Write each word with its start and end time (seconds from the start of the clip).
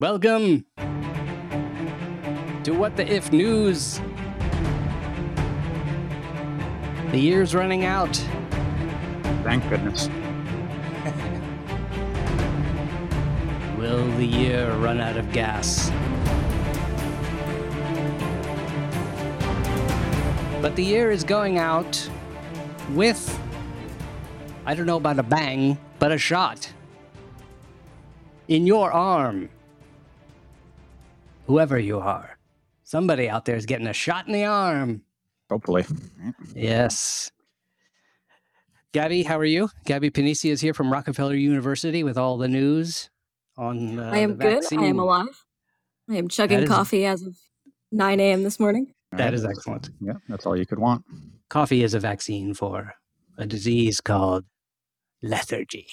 Welcome 0.00 0.64
to 2.62 2.70
What 2.70 2.94
the 2.94 3.04
If 3.04 3.32
News. 3.32 4.00
The 7.10 7.18
year's 7.18 7.52
running 7.52 7.84
out. 7.84 8.14
Thank 9.42 9.68
goodness. 9.68 10.06
Will 13.76 14.06
the 14.12 14.24
year 14.24 14.72
run 14.76 15.00
out 15.00 15.16
of 15.16 15.32
gas? 15.32 15.90
But 20.62 20.76
the 20.76 20.84
year 20.84 21.10
is 21.10 21.24
going 21.24 21.58
out 21.58 22.08
with, 22.90 23.36
I 24.64 24.76
don't 24.76 24.86
know 24.86 24.98
about 24.98 25.18
a 25.18 25.24
bang, 25.24 25.76
but 25.98 26.12
a 26.12 26.18
shot 26.18 26.72
in 28.46 28.64
your 28.64 28.92
arm. 28.92 29.50
Whoever 31.48 31.78
you 31.78 31.98
are, 31.98 32.38
somebody 32.84 33.28
out 33.28 33.46
there 33.46 33.56
is 33.56 33.64
getting 33.64 33.86
a 33.86 33.92
shot 33.94 34.26
in 34.26 34.34
the 34.34 34.44
arm. 34.44 35.02
Hopefully. 35.50 35.86
Yes. 36.54 37.30
Gabby, 38.92 39.22
how 39.22 39.38
are 39.38 39.46
you? 39.46 39.70
Gabby 39.86 40.10
Panisi 40.10 40.50
is 40.50 40.60
here 40.60 40.74
from 40.74 40.92
Rockefeller 40.92 41.34
University 41.34 42.04
with 42.04 42.18
all 42.18 42.36
the 42.36 42.48
news 42.48 43.08
on. 43.56 43.98
Uh, 43.98 44.10
I 44.10 44.18
am 44.18 44.36
the 44.36 44.44
good. 44.44 44.64
I 44.78 44.84
am 44.84 44.98
alive. 44.98 45.42
I 46.10 46.16
am 46.16 46.28
chugging 46.28 46.60
is- 46.60 46.68
coffee 46.68 47.06
as 47.06 47.22
of 47.22 47.36
9 47.92 48.20
a.m. 48.20 48.42
this 48.42 48.60
morning. 48.60 48.92
That 49.12 49.32
is 49.32 49.46
excellent. 49.46 49.88
Yeah, 50.02 50.14
that's 50.28 50.44
all 50.44 50.54
you 50.54 50.66
could 50.66 50.78
want. 50.78 51.02
Coffee 51.48 51.82
is 51.82 51.94
a 51.94 52.00
vaccine 52.00 52.52
for 52.52 52.92
a 53.38 53.46
disease 53.46 54.02
called 54.02 54.44
lethargy, 55.22 55.86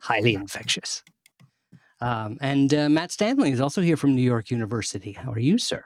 highly 0.00 0.34
infectious. 0.34 1.02
Um, 2.00 2.38
and 2.40 2.72
uh, 2.74 2.88
Matt 2.88 3.10
Stanley 3.12 3.50
is 3.52 3.60
also 3.60 3.80
here 3.80 3.96
from 3.96 4.14
New 4.14 4.22
York 4.22 4.50
University. 4.50 5.12
How 5.12 5.32
are 5.32 5.38
you, 5.38 5.58
sir? 5.58 5.84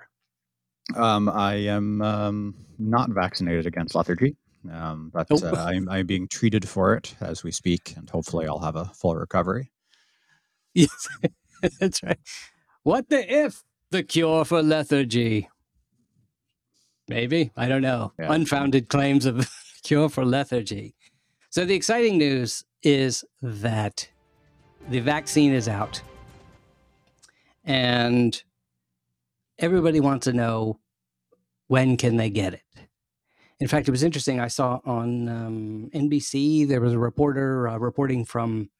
Um, 0.97 1.28
I 1.28 1.55
am 1.55 2.02
um, 2.02 2.55
not 2.78 3.11
vaccinated 3.11 3.67
against 3.67 3.94
lethargy, 3.94 4.36
um, 4.72 5.11
but 5.14 5.28
Oh. 5.30 5.36
uh, 5.47 5.64
I'm, 5.64 5.89
I'm 5.89 6.06
being 6.06 6.27
treated 6.27 6.69
for 6.69 6.94
it 6.94 7.14
as 7.20 7.44
we 7.44 7.52
speak, 7.52 7.94
and 7.97 8.11
hopefully 8.11 8.47
I'll 8.48 8.58
have 8.58 8.75
a 8.77 8.86
full 8.86 9.14
recovery. 9.14 9.70
Yes, 10.75 11.08
that's 11.80 12.02
right. 12.02 12.19
What 12.83 13.08
the 13.08 13.33
if 13.45 13.62
the 13.91 14.02
cure 14.02 14.45
for 14.45 14.62
lethargy? 14.62 15.48
Maybe 17.08 17.50
I 17.56 17.69
don't 17.69 17.83
know. 17.83 18.12
Yeah. 18.19 18.33
Unfounded 18.33 18.89
claims 18.89 19.27
of 19.27 19.50
cure 19.83 20.08
for 20.08 20.24
lethargy. 20.24 20.95
So 21.50 21.64
the 21.64 21.74
exciting 21.74 22.19
news 22.19 22.64
is 22.83 23.24
that 23.42 24.08
the 24.89 25.00
vaccine 25.00 25.53
is 25.53 25.69
out, 25.69 26.03
and 27.64 28.42
everybody 29.59 30.00
wants 30.00 30.25
to 30.25 30.33
know 30.33 30.81
when 31.69 31.97
can 31.97 32.17
they 32.17 32.31
get 32.31 32.55
it. 32.55 32.62
In 33.61 33.69
fact, 33.69 33.86
it 33.86 33.91
was 33.91 34.03
interesting. 34.03 34.41
I 34.41 34.48
saw 34.48 34.81
on 34.86 35.28
um, 35.28 35.91
NBC 35.95 36.67
there 36.67 36.81
was 36.81 36.95
a 36.95 36.98
reporter 36.98 37.69
uh, 37.69 37.77
reporting 37.77 38.25
from 38.25 38.70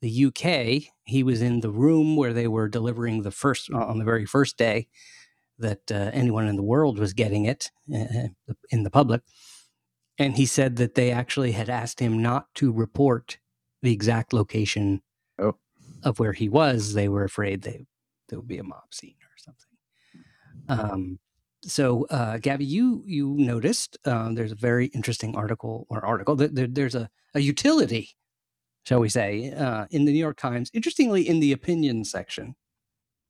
the 0.00 0.26
UK. 0.26 0.92
He 1.04 1.22
was 1.22 1.42
in 1.42 1.60
the 1.60 1.70
room 1.70 2.16
where 2.16 2.32
they 2.32 2.46
were 2.46 2.68
delivering 2.68 3.22
the 3.22 3.32
first 3.32 3.70
on 3.72 3.98
the 3.98 4.04
very 4.04 4.24
first 4.24 4.56
day 4.56 4.86
that 5.58 5.90
uh, 5.90 6.10
anyone 6.12 6.46
in 6.46 6.56
the 6.56 6.62
world 6.62 6.98
was 6.98 7.12
getting 7.12 7.44
it 7.44 7.70
uh, 7.94 8.28
in 8.70 8.84
the 8.84 8.90
public, 8.90 9.22
and 10.16 10.36
he 10.36 10.46
said 10.46 10.76
that 10.76 10.94
they 10.94 11.10
actually 11.10 11.52
had 11.52 11.68
asked 11.68 12.00
him 12.00 12.22
not 12.22 12.46
to 12.54 12.72
report 12.72 13.38
the 13.82 13.92
exact 13.92 14.32
location. 14.32 15.02
Of 16.02 16.18
where 16.18 16.32
he 16.32 16.48
was. 16.48 16.94
They 16.94 17.08
were 17.08 17.24
afraid 17.24 17.62
they 17.62 17.86
there 18.28 18.38
would 18.38 18.48
be 18.48 18.58
a 18.58 18.64
mob 18.64 18.92
scene 18.92 19.16
or 19.22 19.36
something. 19.36 19.66
Um, 20.68 21.18
so, 21.62 22.06
uh, 22.10 22.38
Gabby, 22.38 22.64
you 22.64 23.02
you 23.06 23.36
noticed 23.38 23.98
um, 24.04 24.34
there's 24.34 24.52
a 24.52 24.56
very 24.56 24.86
interesting 24.86 25.36
article 25.36 25.86
or 25.90 26.04
article. 26.04 26.36
There, 26.36 26.48
there, 26.48 26.66
there's 26.66 26.94
a, 26.94 27.10
a 27.34 27.40
utility 27.40 28.16
shall 28.84 29.00
we 29.00 29.08
say, 29.08 29.52
uh, 29.52 29.86
in 29.90 30.04
the 30.04 30.12
New 30.12 30.18
York 30.18 30.36
Times. 30.36 30.70
Interestingly, 30.72 31.28
in 31.28 31.40
the 31.40 31.52
opinion 31.52 32.04
section, 32.04 32.54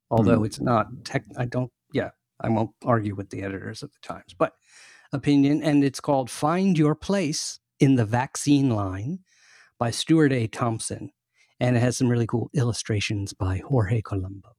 although 0.09 0.43
it's 0.43 0.59
not 0.59 0.87
tech, 1.03 1.23
I 1.37 1.45
don't, 1.45 1.71
yeah, 1.93 2.11
I 2.39 2.49
won't 2.49 2.71
argue 2.83 3.15
with 3.15 3.29
the 3.29 3.43
editors 3.43 3.83
of 3.83 3.91
the 3.91 4.07
Times, 4.07 4.33
but 4.37 4.53
opinion, 5.13 5.61
and 5.61 5.83
it's 5.83 5.99
called 5.99 6.29
"Find 6.29 6.77
Your 6.77 6.95
Place 6.95 7.59
in 7.79 7.95
the 7.95 8.05
Vaccine 8.05 8.69
Line" 8.69 9.19
by 9.77 9.91
Stuart 9.91 10.31
A. 10.31 10.47
Thompson, 10.47 11.11
and 11.61 11.77
it 11.77 11.79
has 11.79 11.95
some 11.95 12.09
really 12.09 12.25
cool 12.25 12.49
illustrations 12.55 13.33
by 13.33 13.61
Jorge 13.69 14.01
Colombo. 14.01 14.49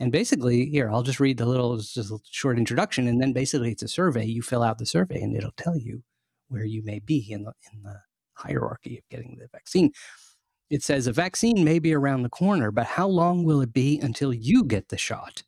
And 0.00 0.10
basically, 0.10 0.66
here 0.66 0.90
I'll 0.90 1.04
just 1.04 1.20
read 1.20 1.38
the 1.38 1.46
little, 1.46 1.76
just 1.78 2.12
short 2.30 2.58
introduction, 2.58 3.06
and 3.06 3.22
then 3.22 3.32
basically 3.32 3.70
it's 3.70 3.84
a 3.84 3.88
survey. 3.88 4.24
You 4.24 4.42
fill 4.42 4.64
out 4.64 4.78
the 4.78 4.86
survey, 4.86 5.20
and 5.20 5.36
it'll 5.36 5.52
tell 5.52 5.78
you 5.78 6.02
where 6.48 6.64
you 6.64 6.82
may 6.84 6.98
be 6.98 7.24
in 7.30 7.44
the 7.44 7.52
in 7.72 7.82
the 7.84 8.00
hierarchy 8.34 8.98
of 8.98 9.08
getting 9.10 9.38
the 9.38 9.46
vaccine. 9.52 9.92
It 10.70 10.82
says 10.82 11.06
a 11.06 11.12
vaccine 11.12 11.64
may 11.64 11.78
be 11.78 11.94
around 11.94 12.22
the 12.22 12.28
corner, 12.28 12.72
but 12.72 12.86
how 12.86 13.06
long 13.06 13.44
will 13.44 13.60
it 13.60 13.72
be 13.72 13.98
until 14.00 14.32
you 14.32 14.64
get 14.64 14.88
the 14.88 14.98
shot? 14.98 15.44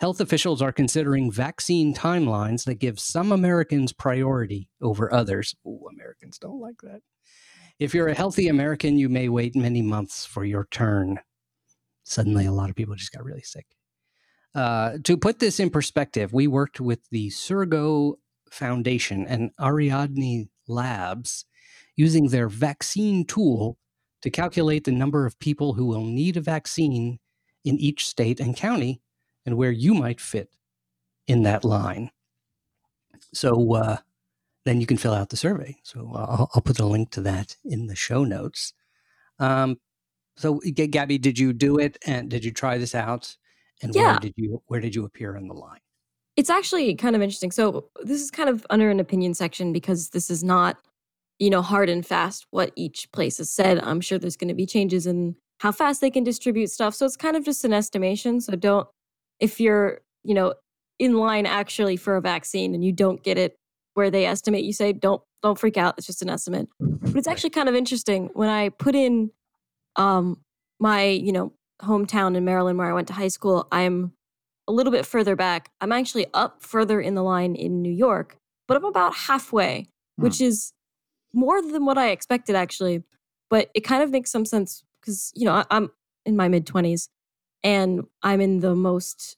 Health 0.00 0.20
officials 0.20 0.60
are 0.60 0.72
considering 0.72 1.30
vaccine 1.30 1.94
timelines 1.94 2.64
that 2.64 2.80
give 2.80 2.98
some 2.98 3.30
Americans 3.30 3.92
priority 3.92 4.68
over 4.80 5.12
others. 5.14 5.54
Ooh, 5.64 5.86
Americans 5.92 6.38
don't 6.38 6.60
like 6.60 6.82
that. 6.82 7.02
If 7.78 7.94
you're 7.94 8.08
a 8.08 8.14
healthy 8.14 8.48
American, 8.48 8.98
you 8.98 9.08
may 9.08 9.28
wait 9.28 9.56
many 9.56 9.82
months 9.82 10.24
for 10.24 10.44
your 10.44 10.66
turn. 10.70 11.20
Suddenly, 12.04 12.46
a 12.46 12.52
lot 12.52 12.70
of 12.70 12.76
people 12.76 12.94
just 12.94 13.12
got 13.12 13.24
really 13.24 13.42
sick. 13.42 13.66
Uh, 14.54 14.98
to 15.04 15.16
put 15.16 15.38
this 15.38 15.58
in 15.58 15.70
perspective, 15.70 16.32
we 16.32 16.46
worked 16.46 16.80
with 16.80 17.08
the 17.10 17.30
Surgo 17.30 18.14
Foundation 18.50 19.26
and 19.26 19.50
Ariadne 19.60 20.48
Labs 20.68 21.46
using 21.96 22.28
their 22.28 22.48
vaccine 22.48 23.24
tool 23.24 23.78
to 24.20 24.30
calculate 24.30 24.84
the 24.84 24.92
number 24.92 25.26
of 25.26 25.38
people 25.38 25.74
who 25.74 25.86
will 25.86 26.04
need 26.04 26.36
a 26.36 26.40
vaccine 26.40 27.18
in 27.64 27.78
each 27.78 28.06
state 28.06 28.40
and 28.40 28.56
county 28.56 29.00
and 29.44 29.56
where 29.56 29.70
you 29.70 29.94
might 29.94 30.20
fit 30.20 30.50
in 31.26 31.42
that 31.42 31.64
line. 31.64 32.10
So 33.32 33.74
uh, 33.74 33.96
then 34.64 34.80
you 34.80 34.86
can 34.86 34.96
fill 34.96 35.14
out 35.14 35.30
the 35.30 35.36
survey. 35.36 35.76
So 35.82 36.10
I'll, 36.14 36.50
I'll 36.54 36.62
put 36.62 36.78
a 36.78 36.86
link 36.86 37.10
to 37.12 37.20
that 37.22 37.56
in 37.64 37.86
the 37.86 37.96
show 37.96 38.24
notes. 38.24 38.72
Um, 39.38 39.78
so 40.36 40.60
G- 40.64 40.86
Gabby, 40.86 41.18
did 41.18 41.38
you 41.38 41.52
do 41.52 41.78
it 41.78 41.98
and 42.06 42.30
did 42.30 42.44
you 42.44 42.52
try 42.52 42.78
this 42.78 42.94
out? 42.94 43.36
And 43.82 43.92
where 43.94 44.04
Yeah. 44.04 44.18
did 44.20 44.34
you 44.36 44.62
where 44.66 44.80
did 44.80 44.94
you 44.94 45.04
appear 45.04 45.36
in 45.36 45.48
the 45.48 45.54
line? 45.54 45.80
It's 46.36 46.48
actually 46.50 46.94
kind 46.94 47.14
of 47.16 47.20
interesting. 47.22 47.50
So, 47.50 47.90
this 48.04 48.22
is 48.22 48.30
kind 48.30 48.48
of 48.48 48.64
under 48.70 48.88
an 48.90 49.00
opinion 49.00 49.34
section 49.34 49.72
because 49.72 50.10
this 50.10 50.30
is 50.30 50.42
not, 50.42 50.78
you 51.38 51.50
know, 51.50 51.60
hard 51.60 51.90
and 51.90 52.06
fast 52.06 52.46
what 52.50 52.72
each 52.76 53.10
place 53.12 53.38
has 53.38 53.52
said. 53.52 53.80
I'm 53.80 54.00
sure 54.00 54.18
there's 54.18 54.36
going 54.36 54.48
to 54.48 54.54
be 54.54 54.64
changes 54.64 55.06
in 55.06 55.36
how 55.58 55.72
fast 55.72 56.00
they 56.00 56.10
can 56.10 56.24
distribute 56.24 56.70
stuff. 56.70 56.94
So, 56.94 57.04
it's 57.04 57.16
kind 57.16 57.36
of 57.36 57.44
just 57.44 57.64
an 57.64 57.72
estimation. 57.74 58.40
So, 58.40 58.54
don't, 58.54 58.88
if 59.40 59.60
you're, 59.60 60.00
you 60.22 60.32
know, 60.34 60.54
in 60.98 61.18
line 61.18 61.44
actually 61.44 61.96
for 61.96 62.16
a 62.16 62.20
vaccine 62.22 62.74
and 62.74 62.84
you 62.84 62.92
don't 62.92 63.22
get 63.22 63.36
it 63.36 63.56
where 63.94 64.10
they 64.10 64.26
estimate 64.26 64.64
you 64.64 64.72
say, 64.72 64.92
don't, 64.92 65.22
don't 65.42 65.58
freak 65.58 65.76
out. 65.76 65.94
It's 65.98 66.06
just 66.06 66.22
an 66.22 66.30
estimate. 66.30 66.68
But 66.80 67.16
it's 67.16 67.28
actually 67.28 67.50
kind 67.50 67.68
of 67.68 67.74
interesting 67.74 68.30
when 68.34 68.48
I 68.48 68.70
put 68.70 68.94
in 68.94 69.30
um 69.96 70.40
my, 70.80 71.04
you 71.04 71.32
know, 71.32 71.52
hometown 71.82 72.36
in 72.36 72.44
Maryland 72.44 72.78
where 72.78 72.88
I 72.88 72.92
went 72.92 73.08
to 73.08 73.14
high 73.14 73.28
school, 73.28 73.68
I'm 73.70 74.12
a 74.68 74.72
little 74.72 74.92
bit 74.92 75.06
further 75.06 75.36
back. 75.36 75.70
I'm 75.80 75.92
actually 75.92 76.26
up 76.34 76.62
further 76.62 77.00
in 77.00 77.14
the 77.14 77.22
line 77.22 77.54
in 77.54 77.82
New 77.82 77.92
York, 77.92 78.36
but 78.66 78.76
I'm 78.76 78.84
about 78.84 79.14
halfway, 79.14 79.88
which 80.16 80.40
is 80.40 80.72
more 81.32 81.60
than 81.60 81.84
what 81.84 81.98
I 81.98 82.10
expected 82.10 82.56
actually. 82.56 83.02
But 83.50 83.70
it 83.74 83.80
kind 83.80 84.02
of 84.02 84.10
makes 84.10 84.30
some 84.30 84.44
sense 84.44 84.82
because, 85.00 85.32
you 85.34 85.44
know, 85.44 85.52
I, 85.52 85.64
I'm 85.70 85.90
in 86.24 86.36
my 86.36 86.48
mid 86.48 86.66
20s 86.66 87.08
and 87.62 88.04
I'm 88.22 88.40
in 88.40 88.60
the 88.60 88.74
most 88.74 89.36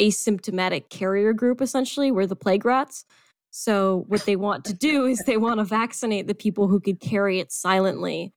asymptomatic 0.00 0.88
carrier 0.88 1.32
group 1.32 1.60
essentially. 1.60 2.10
We're 2.10 2.26
the 2.26 2.36
plague 2.36 2.64
rats. 2.64 3.04
So 3.54 4.06
what 4.08 4.24
they 4.24 4.34
want 4.34 4.64
to 4.64 4.72
do 4.72 5.04
is 5.04 5.18
they 5.20 5.36
want 5.36 5.60
to 5.60 5.64
vaccinate 5.64 6.26
the 6.26 6.34
people 6.34 6.68
who 6.68 6.80
could 6.80 7.00
carry 7.00 7.38
it 7.38 7.52
silently 7.52 8.32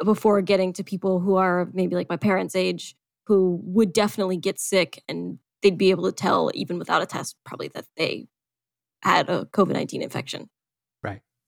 uh, 0.00 0.04
before 0.04 0.40
getting 0.40 0.72
to 0.72 0.82
people 0.82 1.20
who 1.20 1.36
are 1.36 1.68
maybe 1.74 1.94
like 1.94 2.08
my 2.08 2.16
parents' 2.16 2.56
age 2.56 2.96
who 3.26 3.60
would 3.62 3.92
definitely 3.92 4.38
get 4.38 4.58
sick 4.58 5.02
and 5.06 5.38
they'd 5.62 5.76
be 5.76 5.90
able 5.90 6.04
to 6.04 6.12
tell 6.12 6.50
even 6.54 6.78
without 6.78 7.02
a 7.02 7.06
test 7.06 7.36
probably 7.44 7.68
that 7.74 7.84
they 7.98 8.26
had 9.02 9.28
a 9.28 9.44
COVID-19 9.44 10.00
infection. 10.00 10.48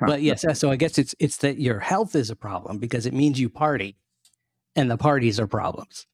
Right. 0.01 0.11
But 0.11 0.23
yes, 0.23 0.45
so 0.59 0.71
I 0.71 0.77
guess 0.77 0.99
it's 0.99 1.15
it's 1.19 1.39
that 1.39 1.59
your 1.59 1.79
health 1.79 2.15
is 2.15 2.29
a 2.29 2.37
problem 2.37 2.79
because 2.79 3.07
it 3.07 3.15
means 3.15 3.41
you 3.41 3.49
party, 3.49 3.97
and 4.77 4.91
the 4.91 4.99
parties 4.99 5.41
are 5.41 5.47
problems. 5.47 6.07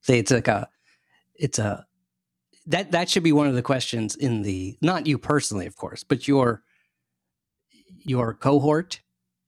Say 0.00 0.18
it's 0.18 0.30
like 0.30 0.48
a, 0.48 0.68
it's 1.34 1.58
a, 1.58 1.86
that 2.66 2.92
that 2.92 3.08
should 3.10 3.22
be 3.22 3.32
one 3.32 3.46
of 3.46 3.54
the 3.54 3.62
questions 3.62 4.14
in 4.16 4.42
the 4.42 4.76
not 4.80 5.06
you 5.06 5.18
personally, 5.18 5.66
of 5.66 5.76
course, 5.76 6.02
but 6.04 6.26
your 6.28 6.62
your 8.04 8.34
cohort. 8.34 9.00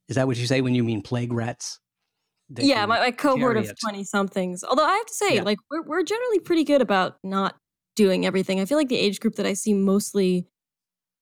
Is 0.09 0.17
that 0.17 0.27
what 0.27 0.37
you 0.37 0.47
say 0.47 0.61
when 0.61 0.75
you 0.75 0.85
mean 0.85 1.03
plague 1.03 1.33
rats? 1.33 1.81
yeah, 2.59 2.87
my, 2.87 3.01
my 3.01 3.11
cohort 3.11 3.57
of 3.57 3.69
20 3.81 4.05
somethings. 4.05 4.63
Although 4.63 4.85
I 4.85 4.93
have 4.95 5.07
to 5.07 5.15
say, 5.15 5.35
Yeah. 5.37 5.43
like, 5.43 5.59
we're, 5.69 5.83
we're 5.83 6.05
generally 6.05 6.39
pretty 6.39 6.63
good 6.63 6.81
about 6.81 7.17
not 7.25 7.57
doing 7.97 8.25
everything. 8.25 8.61
I 8.61 8.67
feel 8.67 8.79
like 8.79 8.89
the 8.89 8.97
age 8.99 9.19
group 9.19 9.35
that 9.35 9.47
I 9.47 9.55
see 9.55 9.75
mostly 9.75 10.47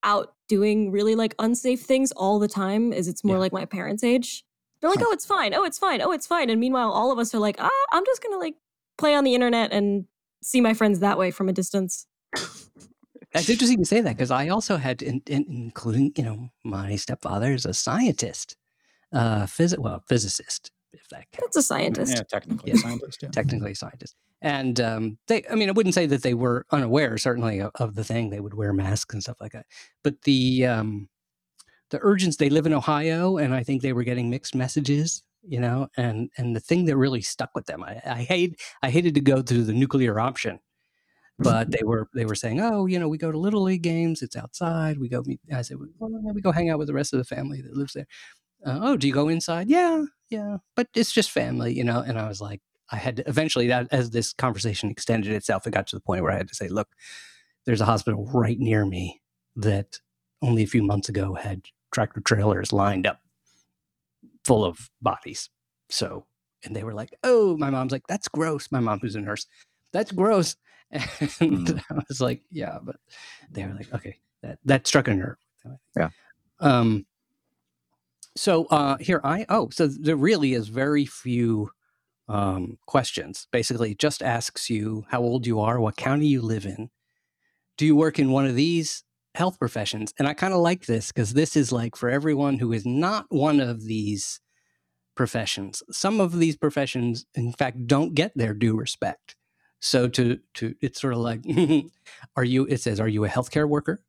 out 0.02 0.34
doing 0.50 0.90
really 0.90 1.14
like 1.14 1.34
unsafe 1.38 1.80
things 1.80 2.12
all 2.12 2.38
the 2.38 2.46
time 2.48 2.92
is 2.92 3.08
it's 3.08 3.24
more 3.24 3.36
Yeah. 3.36 3.40
like 3.40 3.52
my 3.54 3.64
parents' 3.64 4.04
age. 4.04 4.44
They're 4.80 4.90
like, 4.90 4.98
Huh. 4.98 5.06
oh, 5.08 5.12
it's 5.12 5.24
fine. 5.24 5.54
Oh, 5.54 5.64
it's 5.64 5.78
fine. 5.78 6.02
Oh, 6.02 6.12
it's 6.12 6.26
fine. 6.26 6.50
And 6.50 6.60
meanwhile, 6.60 6.90
all 6.92 7.10
of 7.10 7.18
us 7.18 7.34
are 7.34 7.38
like, 7.38 7.56
ah, 7.58 7.70
I'm 7.90 8.04
just 8.04 8.22
going 8.22 8.34
to 8.34 8.38
like 8.38 8.56
play 8.98 9.14
on 9.14 9.24
the 9.24 9.34
internet 9.34 9.72
and 9.72 10.04
see 10.44 10.60
my 10.60 10.74
friends 10.74 11.00
that 11.00 11.18
way 11.18 11.30
from 11.30 11.48
a 11.48 11.52
distance. 11.52 12.06
That's 13.32 13.48
interesting 13.48 13.78
to 13.78 13.84
say 13.84 14.00
that 14.00 14.16
because 14.16 14.30
I 14.30 14.48
also 14.48 14.76
had, 14.76 15.02
in, 15.02 15.20
in, 15.26 15.44
including 15.48 16.12
you 16.16 16.22
know, 16.22 16.50
my 16.62 16.94
stepfather 16.94 17.52
is 17.52 17.66
a 17.66 17.74
scientist, 17.74 18.56
uh, 19.12 19.44
phys- 19.46 19.76
well, 19.78 20.04
physicist, 20.08 20.70
if 20.92 21.08
that 21.08 21.24
counts. 21.32 21.40
That's 21.40 21.56
a 21.56 21.62
scientist. 21.62 22.14
Yeah, 22.14 22.22
technically 22.28 22.70
Yeah. 22.70 22.76
a 22.76 22.78
scientist. 22.78 23.22
Yeah. 23.22 23.30
technically 23.30 23.72
a 23.72 23.74
scientist. 23.74 24.14
And 24.40 24.78
um, 24.80 25.18
they, 25.26 25.42
I 25.50 25.56
mean, 25.56 25.68
I 25.68 25.72
wouldn't 25.72 25.94
say 25.94 26.06
that 26.06 26.22
they 26.22 26.34
were 26.34 26.64
unaware, 26.70 27.16
certainly, 27.18 27.60
of, 27.60 27.72
of 27.76 27.94
the 27.96 28.04
thing. 28.04 28.30
They 28.30 28.40
would 28.40 28.54
wear 28.54 28.72
masks 28.72 29.14
and 29.14 29.22
stuff 29.22 29.38
like 29.40 29.52
that. 29.52 29.66
But 30.04 30.22
the 30.22 30.66
um, 30.66 31.08
the 31.90 31.98
urgents, 32.00 32.36
they 32.36 32.50
live 32.50 32.66
in 32.66 32.72
Ohio, 32.74 33.38
and 33.38 33.52
I 33.54 33.64
think 33.64 33.82
they 33.82 33.92
were 33.94 34.04
getting 34.04 34.30
mixed 34.30 34.54
messages, 34.54 35.22
you 35.46 35.60
know. 35.60 35.88
And 35.96 36.30
and 36.36 36.54
the 36.54 36.60
thing 36.60 36.86
that 36.86 36.96
really 36.96 37.20
stuck 37.20 37.50
with 37.54 37.66
them, 37.66 37.82
I, 37.82 38.00
I 38.04 38.22
hate, 38.22 38.60
I 38.82 38.90
hated 38.90 39.14
to 39.14 39.20
go 39.20 39.42
through 39.42 39.64
the 39.64 39.72
nuclear 39.72 40.18
option, 40.18 40.60
but 41.38 41.70
they 41.72 41.82
were 41.84 42.08
they 42.14 42.26
were 42.26 42.34
saying, 42.34 42.60
oh, 42.60 42.86
you 42.86 42.98
know, 42.98 43.08
we 43.08 43.18
go 43.18 43.32
to 43.32 43.38
little 43.38 43.62
league 43.62 43.82
games. 43.82 44.22
It's 44.22 44.36
outside. 44.36 44.98
We 44.98 45.08
go 45.08 45.22
meet. 45.24 45.40
I 45.52 45.62
said, 45.62 45.78
well, 45.98 46.10
we 46.32 46.40
go 46.40 46.52
hang 46.52 46.70
out 46.70 46.78
with 46.78 46.88
the 46.88 46.94
rest 46.94 47.12
of 47.12 47.18
the 47.18 47.24
family 47.24 47.60
that 47.62 47.76
lives 47.76 47.94
there. 47.94 48.06
Uh, 48.64 48.78
oh, 48.82 48.96
do 48.96 49.06
you 49.06 49.12
go 49.12 49.28
inside? 49.28 49.68
Yeah, 49.68 50.04
yeah, 50.30 50.58
but 50.74 50.88
it's 50.94 51.12
just 51.12 51.30
family, 51.30 51.74
you 51.74 51.84
know. 51.84 52.00
And 52.00 52.18
I 52.18 52.28
was 52.28 52.40
like, 52.40 52.60
I 52.90 52.96
had 52.96 53.16
to, 53.16 53.28
eventually 53.28 53.68
that 53.68 53.88
as 53.90 54.10
this 54.10 54.32
conversation 54.32 54.90
extended 54.90 55.32
itself, 55.32 55.66
it 55.66 55.72
got 55.72 55.86
to 55.88 55.96
the 55.96 56.00
point 56.00 56.22
where 56.22 56.32
I 56.32 56.36
had 56.36 56.48
to 56.48 56.54
say, 56.54 56.68
look, 56.68 56.88
there's 57.66 57.80
a 57.80 57.86
hospital 57.86 58.28
right 58.32 58.58
near 58.58 58.86
me 58.86 59.20
that 59.56 60.00
only 60.42 60.62
a 60.62 60.66
few 60.66 60.82
months 60.82 61.08
ago 61.08 61.34
had 61.34 61.62
tractor 61.92 62.20
trailers 62.20 62.72
lined 62.72 63.06
up 63.06 63.20
full 64.44 64.64
of 64.64 64.90
bodies. 65.02 65.50
So, 65.90 66.26
and 66.64 66.74
they 66.74 66.84
were 66.84 66.94
like, 66.94 67.14
oh, 67.24 67.56
my 67.56 67.70
mom's 67.70 67.92
like, 67.92 68.06
that's 68.08 68.28
gross. 68.28 68.70
My 68.70 68.80
mom, 68.80 69.00
who's 69.00 69.16
a 69.16 69.20
nurse, 69.20 69.46
that's 69.92 70.12
gross. 70.12 70.56
And 70.92 71.00
Mm. 71.66 71.82
I 71.90 72.02
was 72.08 72.20
like, 72.20 72.42
yeah, 72.50 72.78
but 72.82 72.96
they 73.50 73.64
were 73.64 73.74
like, 73.74 73.92
okay, 73.94 74.18
that, 74.42 74.58
that 74.64 74.86
struck 74.86 75.08
a 75.08 75.14
nerve. 75.14 75.36
Yeah. 75.96 76.10
Um, 76.60 77.06
so 78.36 78.66
uh, 78.66 78.96
here 78.98 79.20
I 79.24 79.46
oh 79.48 79.68
so 79.70 79.86
there 79.86 80.16
really 80.16 80.54
is 80.54 80.68
very 80.68 81.06
few 81.06 81.70
um, 82.28 82.78
questions. 82.86 83.46
Basically, 83.50 83.92
it 83.92 83.98
just 83.98 84.22
asks 84.22 84.70
you 84.70 85.04
how 85.08 85.20
old 85.20 85.46
you 85.46 85.60
are, 85.60 85.80
what 85.80 85.96
county 85.96 86.26
you 86.26 86.42
live 86.42 86.66
in, 86.66 86.90
do 87.76 87.86
you 87.86 87.96
work 87.96 88.18
in 88.18 88.30
one 88.30 88.46
of 88.46 88.54
these 88.54 89.04
health 89.34 89.58
professions, 89.58 90.14
and 90.18 90.28
I 90.28 90.34
kind 90.34 90.54
of 90.54 90.60
like 90.60 90.86
this 90.86 91.12
because 91.12 91.34
this 91.34 91.56
is 91.56 91.72
like 91.72 91.96
for 91.96 92.08
everyone 92.08 92.58
who 92.58 92.72
is 92.72 92.86
not 92.86 93.26
one 93.28 93.60
of 93.60 93.84
these 93.84 94.40
professions. 95.14 95.82
Some 95.90 96.20
of 96.20 96.38
these 96.38 96.56
professions, 96.56 97.26
in 97.34 97.52
fact, 97.52 97.86
don't 97.86 98.14
get 98.14 98.32
their 98.36 98.54
due 98.54 98.76
respect. 98.76 99.36
So 99.80 100.08
to 100.08 100.38
to 100.54 100.74
it's 100.80 101.00
sort 101.00 101.14
of 101.14 101.20
like, 101.20 101.40
are 102.36 102.44
you? 102.44 102.66
It 102.66 102.80
says, 102.80 103.00
are 103.00 103.08
you 103.08 103.24
a 103.24 103.28
healthcare 103.28 103.68
worker? 103.68 104.02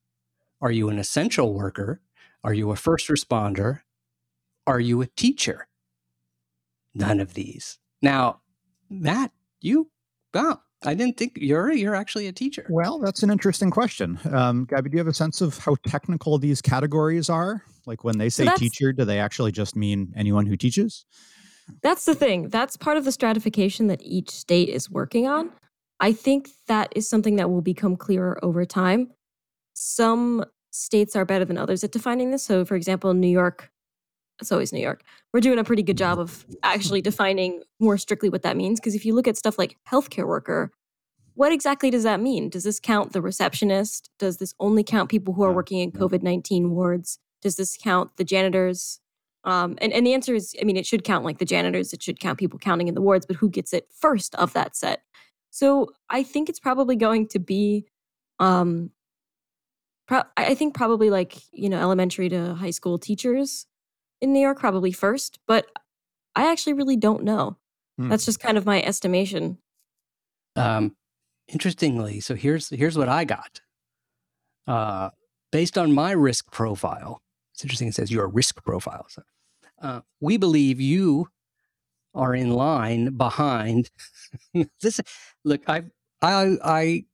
Are 0.61 0.71
you 0.71 0.89
an 0.89 0.99
essential 0.99 1.53
worker? 1.53 2.01
Are 2.43 2.53
you 2.53 2.71
a 2.71 2.75
first 2.75 3.09
responder? 3.09 3.81
Are 4.67 4.79
you 4.79 5.01
a 5.01 5.07
teacher? 5.07 5.67
None 6.93 7.19
of 7.19 7.33
these. 7.33 7.77
Now, 8.01 8.41
Matt, 8.89 9.31
you, 9.61 9.89
wow, 10.33 10.61
I 10.85 10.93
didn't 10.93 11.17
think 11.17 11.33
you're 11.35 11.71
you're 11.71 11.95
actually 11.95 12.27
a 12.27 12.31
teacher. 12.31 12.65
Well, 12.69 12.99
that's 12.99 13.23
an 13.23 13.29
interesting 13.29 13.69
question. 13.71 14.19
Um, 14.31 14.65
Gabby, 14.65 14.89
do 14.89 14.95
you 14.95 14.99
have 14.99 15.07
a 15.07 15.13
sense 15.13 15.41
of 15.41 15.57
how 15.57 15.75
technical 15.87 16.37
these 16.37 16.61
categories 16.61 17.29
are? 17.29 17.63
Like 17.85 18.03
when 18.03 18.17
they 18.17 18.29
say 18.29 18.45
that's- 18.45 18.59
teacher, 18.59 18.93
do 18.93 19.05
they 19.05 19.19
actually 19.19 19.51
just 19.51 19.75
mean 19.75 20.13
anyone 20.15 20.45
who 20.45 20.55
teaches? 20.57 21.05
That's 21.81 22.05
the 22.05 22.13
thing. 22.15 22.49
That's 22.49 22.77
part 22.77 22.97
of 22.97 23.05
the 23.05 23.11
stratification 23.11 23.87
that 23.87 24.01
each 24.03 24.29
state 24.29 24.69
is 24.69 24.89
working 24.89 25.27
on. 25.27 25.51
I 25.99 26.13
think 26.13 26.49
that 26.67 26.91
is 26.95 27.09
something 27.09 27.37
that 27.37 27.49
will 27.49 27.61
become 27.61 27.95
clearer 27.95 28.37
over 28.43 28.65
time. 28.65 29.11
Some 29.73 30.45
states 30.71 31.15
are 31.15 31.25
better 31.25 31.45
than 31.45 31.57
others 31.57 31.83
at 31.83 31.91
defining 31.91 32.31
this. 32.31 32.43
So, 32.43 32.65
for 32.65 32.75
example, 32.75 33.13
New 33.13 33.29
York, 33.29 33.71
it's 34.41 34.51
always 34.51 34.73
New 34.73 34.81
York, 34.81 35.03
we're 35.33 35.39
doing 35.39 35.59
a 35.59 35.63
pretty 35.63 35.83
good 35.83 35.97
job 35.97 36.19
of 36.19 36.45
actually 36.63 37.01
defining 37.01 37.61
more 37.79 37.97
strictly 37.97 38.29
what 38.29 38.43
that 38.43 38.57
means. 38.57 38.79
Because 38.79 38.95
if 38.95 39.05
you 39.05 39.13
look 39.15 39.27
at 39.27 39.37
stuff 39.37 39.57
like 39.57 39.77
healthcare 39.89 40.27
worker, 40.27 40.71
what 41.35 41.51
exactly 41.51 41.89
does 41.89 42.03
that 42.03 42.19
mean? 42.19 42.49
Does 42.49 42.63
this 42.63 42.79
count 42.79 43.13
the 43.13 43.21
receptionist? 43.21 44.09
Does 44.19 44.37
this 44.37 44.53
only 44.59 44.83
count 44.83 45.09
people 45.09 45.33
who 45.33 45.43
are 45.43 45.53
working 45.53 45.79
in. 45.79 45.91
COVID 45.91 46.23
19 46.23 46.71
wards? 46.71 47.19
Does 47.41 47.55
this 47.55 47.77
count 47.77 48.11
the 48.17 48.23
janitors? 48.23 48.99
Um, 49.43 49.77
and, 49.79 49.93
and 49.93 50.07
the 50.07 50.13
answer 50.13 50.33
is, 50.33 50.55
I 50.59 50.63
mean, 50.63 50.77
it 50.77 50.85
should 50.85 51.03
count 51.03 51.23
like 51.23 51.37
the 51.37 51.45
janitors, 51.45 51.93
it 51.93 52.01
should 52.01 52.19
count 52.19 52.39
people 52.39 52.57
counting 52.57 52.87
in 52.87 52.95
the 52.95 53.01
wards, 53.01 53.27
but 53.27 53.35
who 53.35 53.47
gets 53.47 53.73
it 53.73 53.87
first 53.95 54.33
of 54.35 54.53
that 54.53 54.75
set? 54.75 55.03
So 55.51 55.91
I 56.09 56.23
think 56.23 56.49
it's 56.49 56.59
probably 56.59 56.95
going 56.95 57.27
to 57.27 57.39
be, 57.39 57.85
um, 58.39 58.89
pro- 60.07 60.23
I 60.35 60.47
I 60.47 60.55
think 60.55 60.73
probably 60.73 61.11
like, 61.11 61.37
you 61.51 61.69
know, 61.69 61.79
elementary 61.79 62.27
to 62.29 62.55
high 62.55 62.71
school 62.71 62.97
teachers 62.97 63.67
in 64.21 64.33
New 64.33 64.39
York, 64.39 64.59
probably 64.59 64.91
first, 64.91 65.39
but 65.47 65.67
I 66.35 66.51
actually 66.51 66.73
really 66.73 66.97
don't 66.97 67.23
know. 67.23 67.57
Hmm. 67.97 68.09
That's 68.09 68.25
just 68.25 68.39
kind 68.39 68.57
of 68.57 68.65
my 68.65 68.81
estimation. 68.81 69.57
Um, 70.55 70.95
interestingly, 71.47 72.19
so 72.19 72.35
here's 72.35 72.69
here's 72.69 72.97
what 72.97 73.09
I 73.09 73.25
got. 73.25 73.61
Uh, 74.67 75.09
based 75.51 75.77
on 75.77 75.93
my 75.93 76.11
risk 76.11 76.51
profile, 76.51 77.21
it's 77.53 77.63
interesting. 77.63 77.89
It 77.89 77.95
says 77.95 78.11
your 78.11 78.27
risk 78.27 78.63
profile. 78.63 79.05
So, 79.09 79.23
uh, 79.81 80.01
we 80.19 80.37
believe 80.37 80.79
you 80.81 81.27
are 82.13 82.33
in 82.33 82.51
line 82.51 83.15
behind 83.17 83.89
this. 84.81 84.99
Look, 85.43 85.61
I 85.67 85.83
I 86.21 86.57
I 86.63 87.05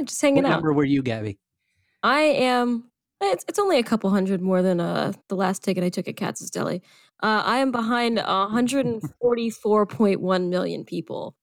Just 0.03 0.21
hanging 0.21 0.43
what 0.43 0.51
out. 0.51 0.63
Where 0.63 0.73
were 0.73 0.83
you, 0.83 1.01
Gabby? 1.01 1.39
I 2.03 2.19
am. 2.21 2.91
It's 3.21 3.45
it's 3.47 3.59
only 3.59 3.79
a 3.79 3.83
couple 3.83 4.09
hundred 4.09 4.41
more 4.41 4.61
than 4.61 4.81
uh 4.81 5.13
the 5.29 5.35
last 5.35 5.63
ticket 5.63 5.83
I 5.83 5.89
took 5.89 6.07
at 6.09 6.17
Katz's 6.17 6.49
Deli. 6.49 6.81
Uh, 7.23 7.41
I 7.45 7.57
am 7.59 7.71
behind 7.71 8.17
144.1 8.17 10.49
million 10.49 10.83
people, 10.83 11.35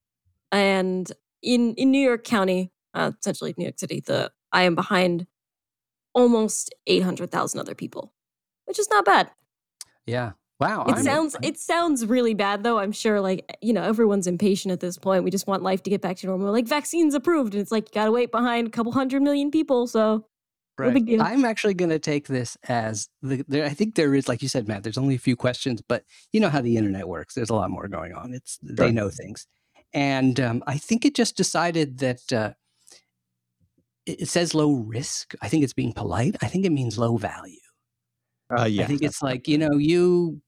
and 0.52 1.10
in 1.42 1.72
in 1.74 1.90
New 1.90 2.06
York 2.06 2.22
County, 2.24 2.70
uh, 2.94 3.12
essentially 3.18 3.54
New 3.56 3.64
York 3.64 3.78
City, 3.78 4.02
the 4.06 4.30
I 4.52 4.62
am 4.64 4.74
behind 4.74 5.26
almost 6.12 6.74
800,000 6.86 7.58
other 7.60 7.74
people, 7.74 8.12
which 8.66 8.78
is 8.78 8.90
not 8.90 9.06
bad. 9.06 9.30
Yeah. 10.06 10.32
Wow. 10.58 10.84
It 10.86 10.96
I'm- 10.96 11.04
sounds 11.04 11.36
it 11.42 11.58
sounds 11.58 12.04
really 12.04 12.34
bad 12.34 12.62
though. 12.62 12.78
I'm 12.78 12.92
sure 12.92 13.22
like 13.22 13.56
you 13.62 13.72
know 13.72 13.82
everyone's 13.82 14.26
impatient 14.26 14.72
at 14.72 14.80
this 14.80 14.98
point. 14.98 15.24
We 15.24 15.30
just 15.30 15.46
want 15.46 15.62
life 15.62 15.82
to 15.84 15.90
get 15.90 16.02
back 16.02 16.18
to 16.18 16.26
normal. 16.26 16.52
Like 16.52 16.68
vaccines 16.68 17.14
approved, 17.14 17.54
and 17.54 17.62
it's 17.62 17.72
like 17.72 17.84
you 17.88 17.92
gotta 17.94 18.12
wait 18.12 18.30
behind 18.30 18.68
a 18.68 18.70
couple 18.70 18.92
hundred 18.92 19.22
million 19.22 19.50
people. 19.50 19.86
So 19.86 20.26
no 20.88 20.94
big 20.94 21.06
deal. 21.06 21.22
I'm 21.22 21.44
actually 21.44 21.74
going 21.74 21.90
to 21.90 21.98
take 21.98 22.28
this 22.28 22.56
as 22.68 23.08
the. 23.22 23.44
There, 23.48 23.64
I 23.64 23.70
think 23.70 23.94
there 23.94 24.14
is, 24.14 24.28
like 24.28 24.42
you 24.42 24.48
said, 24.48 24.68
Matt. 24.68 24.82
There's 24.82 24.98
only 24.98 25.14
a 25.14 25.18
few 25.18 25.36
questions, 25.36 25.82
but 25.86 26.04
you 26.32 26.40
know 26.40 26.48
how 26.48 26.60
the 26.60 26.76
internet 26.76 27.08
works. 27.08 27.34
There's 27.34 27.50
a 27.50 27.54
lot 27.54 27.70
more 27.70 27.88
going 27.88 28.12
on. 28.12 28.34
It's 28.34 28.58
they 28.62 28.92
know 28.92 29.08
things, 29.10 29.46
and 29.92 30.38
um, 30.40 30.62
I 30.66 30.78
think 30.78 31.04
it 31.04 31.14
just 31.14 31.36
decided 31.36 31.98
that 31.98 32.32
uh, 32.32 32.52
it, 34.06 34.22
it 34.22 34.28
says 34.28 34.54
low 34.54 34.72
risk. 34.72 35.34
I 35.42 35.48
think 35.48 35.64
it's 35.64 35.72
being 35.72 35.92
polite. 35.92 36.36
I 36.42 36.46
think 36.46 36.64
it 36.64 36.70
means 36.70 36.98
low 36.98 37.16
value. 37.16 37.56
Uh, 38.50 38.64
yeah. 38.64 38.82
I 38.82 38.86
think 38.86 39.02
it's 39.02 39.22
like 39.22 39.48
you 39.48 39.58
know 39.58 39.72
you 39.72 40.40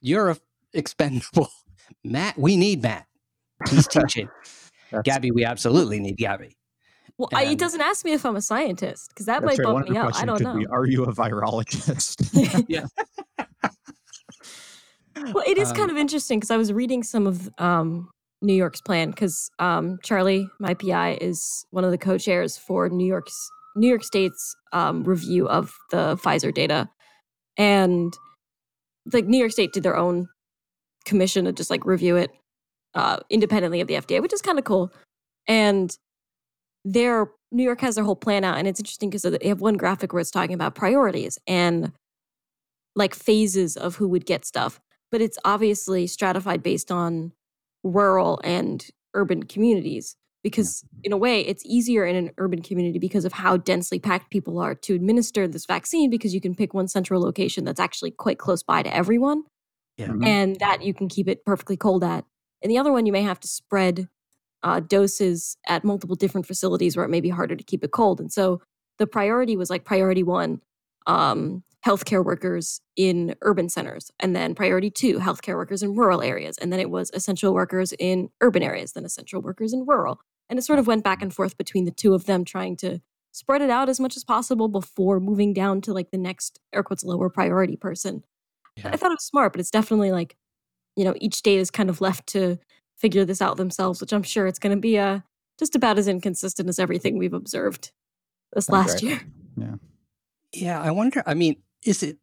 you're 0.00 0.30
a 0.30 0.36
expendable. 0.72 1.48
Matt, 2.04 2.38
we 2.38 2.56
need 2.56 2.82
Matt. 2.82 3.06
He's 3.68 3.86
teaching. 3.86 4.28
Gabby, 5.04 5.30
we 5.30 5.44
absolutely 5.44 6.00
need 6.00 6.16
Gabby. 6.16 6.56
Well, 7.30 7.40
I, 7.40 7.50
it 7.52 7.58
doesn't 7.58 7.80
ask 7.80 8.04
me 8.04 8.12
if 8.12 8.24
I'm 8.24 8.36
a 8.36 8.40
scientist 8.42 9.10
because 9.10 9.26
that 9.26 9.42
might 9.42 9.58
right. 9.58 9.64
Bump 9.64 9.88
me 9.88 9.96
out. 9.96 10.16
I 10.16 10.24
don't 10.24 10.42
know. 10.42 10.56
be, 10.56 10.66
Are 10.66 10.86
you 10.86 11.04
a 11.04 11.12
virologist? 11.12 12.64
Yeah. 12.68 12.86
Well, 15.32 15.44
it 15.46 15.58
is 15.58 15.70
Um, 15.70 15.76
kind 15.76 15.90
of 15.90 15.96
interesting 15.96 16.40
because 16.40 16.50
I 16.50 16.56
was 16.56 16.72
reading 16.72 17.02
some 17.02 17.26
of 17.26 17.48
um, 17.58 18.08
New 18.40 18.54
York's 18.54 18.80
plan 18.80 19.10
because 19.10 19.50
um, 19.58 19.98
Charlie, 20.02 20.48
my 20.58 20.74
PI, 20.74 21.18
is 21.20 21.64
one 21.70 21.84
of 21.84 21.90
the 21.90 21.98
co-chairs 21.98 22.56
for 22.56 22.88
New 22.88 23.06
York's 23.06 23.50
New 23.76 23.88
York 23.88 24.04
State's 24.04 24.56
um, 24.72 25.04
review 25.04 25.48
of 25.48 25.72
the 25.90 26.16
Pfizer 26.16 26.52
data, 26.52 26.88
and 27.56 28.12
like 29.12 29.26
New 29.26 29.38
York 29.38 29.52
State 29.52 29.72
did 29.72 29.82
their 29.82 29.96
own 29.96 30.28
commission 31.04 31.44
to 31.44 31.52
just 31.52 31.70
like 31.70 31.84
review 31.84 32.16
it 32.16 32.30
uh, 32.94 33.18
independently 33.30 33.80
of 33.80 33.88
the 33.88 33.94
FDA, 33.94 34.20
which 34.20 34.32
is 34.32 34.42
kind 34.42 34.58
of 34.58 34.64
cool. 34.64 34.92
And 35.46 35.96
their 36.84 37.30
New 37.50 37.62
York 37.62 37.80
has 37.80 37.94
their 37.96 38.04
whole 38.04 38.16
plan 38.16 38.44
out, 38.44 38.56
and 38.58 38.66
it's 38.66 38.80
interesting 38.80 39.10
because 39.10 39.22
they 39.22 39.48
have 39.48 39.60
one 39.60 39.76
graphic 39.76 40.12
where 40.12 40.20
it's 40.20 40.30
talking 40.30 40.54
about 40.54 40.74
priorities 40.74 41.38
and 41.46 41.92
like 42.94 43.14
phases 43.14 43.76
of 43.76 43.96
who 43.96 44.08
would 44.08 44.26
get 44.26 44.44
stuff 44.44 44.80
but 45.10 45.20
it's 45.20 45.38
obviously 45.44 46.06
stratified 46.06 46.62
based 46.62 46.90
on 46.90 47.32
rural 47.84 48.40
and 48.44 48.86
urban 49.14 49.42
communities 49.42 50.16
because 50.42 50.84
in 51.04 51.12
a 51.12 51.16
way 51.16 51.40
it's 51.40 51.64
easier 51.66 52.04
in 52.04 52.16
an 52.16 52.30
urban 52.38 52.62
community 52.62 52.98
because 52.98 53.24
of 53.24 53.32
how 53.32 53.56
densely 53.56 53.98
packed 53.98 54.30
people 54.30 54.58
are 54.58 54.74
to 54.74 54.94
administer 54.94 55.46
this 55.48 55.66
vaccine 55.66 56.10
because 56.10 56.34
you 56.34 56.40
can 56.40 56.54
pick 56.54 56.74
one 56.74 56.88
central 56.88 57.20
location 57.20 57.64
that's 57.64 57.80
actually 57.80 58.10
quite 58.10 58.38
close 58.38 58.62
by 58.62 58.82
to 58.82 58.94
everyone 58.94 59.42
Yeah. 59.96 60.08
Mhm. 60.08 60.26
and 60.26 60.56
that 60.60 60.82
you 60.82 60.94
can 60.94 61.08
keep 61.08 61.28
it 61.28 61.44
perfectly 61.44 61.76
cold 61.76 62.04
at 62.04 62.24
and 62.62 62.70
the 62.70 62.78
other 62.78 62.92
one 62.92 63.06
you 63.06 63.12
may 63.12 63.22
have 63.22 63.40
to 63.40 63.48
spread 63.48 64.08
uh, 64.62 64.80
doses 64.80 65.56
at 65.66 65.84
multiple 65.84 66.16
different 66.16 66.46
facilities 66.46 66.96
where 66.96 67.04
it 67.04 67.10
may 67.10 67.20
be 67.20 67.28
harder 67.28 67.56
to 67.56 67.64
keep 67.64 67.82
it 67.84 67.90
cold 67.90 68.20
and 68.20 68.32
so 68.32 68.60
the 68.98 69.06
priority 69.06 69.56
was 69.56 69.70
like 69.70 69.84
priority 69.84 70.22
one 70.22 70.60
um, 71.06 71.64
healthcare 71.84 72.24
workers 72.24 72.80
in 72.96 73.34
urban 73.42 73.68
centers, 73.68 74.10
and 74.20 74.36
then 74.36 74.54
priority 74.54 74.90
two, 74.90 75.18
healthcare 75.18 75.56
workers 75.56 75.82
in 75.82 75.94
rural 75.94 76.22
areas, 76.22 76.56
and 76.58 76.72
then 76.72 76.80
it 76.80 76.90
was 76.90 77.10
essential 77.12 77.52
workers 77.52 77.92
in 77.98 78.28
urban 78.40 78.62
areas, 78.62 78.92
then 78.92 79.04
essential 79.04 79.40
workers 79.40 79.72
in 79.72 79.84
rural. 79.84 80.20
And 80.48 80.58
it 80.58 80.62
sort 80.62 80.78
of 80.78 80.86
went 80.86 81.04
back 81.04 81.22
and 81.22 81.34
forth 81.34 81.56
between 81.56 81.84
the 81.84 81.90
two 81.90 82.14
of 82.14 82.26
them, 82.26 82.44
trying 82.44 82.76
to 82.78 83.00
spread 83.32 83.62
it 83.62 83.70
out 83.70 83.88
as 83.88 83.98
much 83.98 84.16
as 84.16 84.24
possible 84.24 84.68
before 84.68 85.18
moving 85.18 85.52
down 85.52 85.80
to 85.80 85.92
like 85.92 86.10
the 86.10 86.18
next 86.18 86.60
air 86.72 86.82
quotes 86.82 87.02
lower 87.02 87.30
priority 87.30 87.76
person. 87.76 88.22
Yeah. 88.76 88.90
I 88.92 88.96
thought 88.96 89.10
it 89.10 89.14
was 89.14 89.24
smart, 89.24 89.52
but 89.52 89.60
it's 89.60 89.70
definitely 89.70 90.12
like, 90.12 90.36
you 90.96 91.04
know, 91.04 91.14
each 91.16 91.34
state 91.34 91.58
is 91.58 91.70
kind 91.70 91.88
of 91.88 92.00
left 92.00 92.26
to 92.28 92.58
figure 93.02 93.24
this 93.24 93.42
out 93.42 93.56
themselves, 93.56 94.00
which 94.00 94.12
I'm 94.12 94.22
sure 94.22 94.46
it's 94.46 94.60
going 94.60 94.74
to 94.74 94.80
be 94.80 94.96
uh, 94.98 95.18
just 95.58 95.74
about 95.74 95.98
as 95.98 96.08
inconsistent 96.08 96.68
as 96.68 96.78
everything 96.78 97.18
we've 97.18 97.34
observed 97.34 97.90
this 98.52 98.66
Sounds 98.66 98.86
last 98.86 98.94
right. 98.94 99.02
year. 99.02 99.20
Yeah, 99.56 99.74
Yeah. 100.52 100.80
I 100.80 100.92
wonder. 100.92 101.22
I 101.26 101.34
mean, 101.34 101.56
is 101.84 102.02
it? 102.02 102.18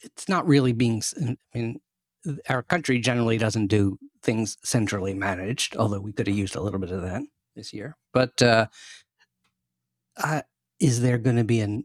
It's 0.00 0.28
not 0.28 0.46
really 0.46 0.72
being. 0.72 1.02
I 1.20 1.36
mean, 1.54 1.80
our 2.48 2.62
country 2.62 3.00
generally 3.00 3.36
doesn't 3.36 3.66
do 3.66 3.98
things 4.22 4.56
centrally 4.64 5.12
managed, 5.12 5.76
although 5.76 6.00
we 6.00 6.12
could 6.12 6.28
have 6.28 6.36
used 6.36 6.56
a 6.56 6.62
little 6.62 6.80
bit 6.80 6.92
of 6.92 7.02
that 7.02 7.22
this 7.56 7.72
year. 7.72 7.96
But 8.14 8.40
uh, 8.40 8.66
uh, 10.16 10.42
is 10.78 11.00
there 11.00 11.18
going 11.18 11.36
to 11.36 11.44
be 11.44 11.60
an? 11.60 11.84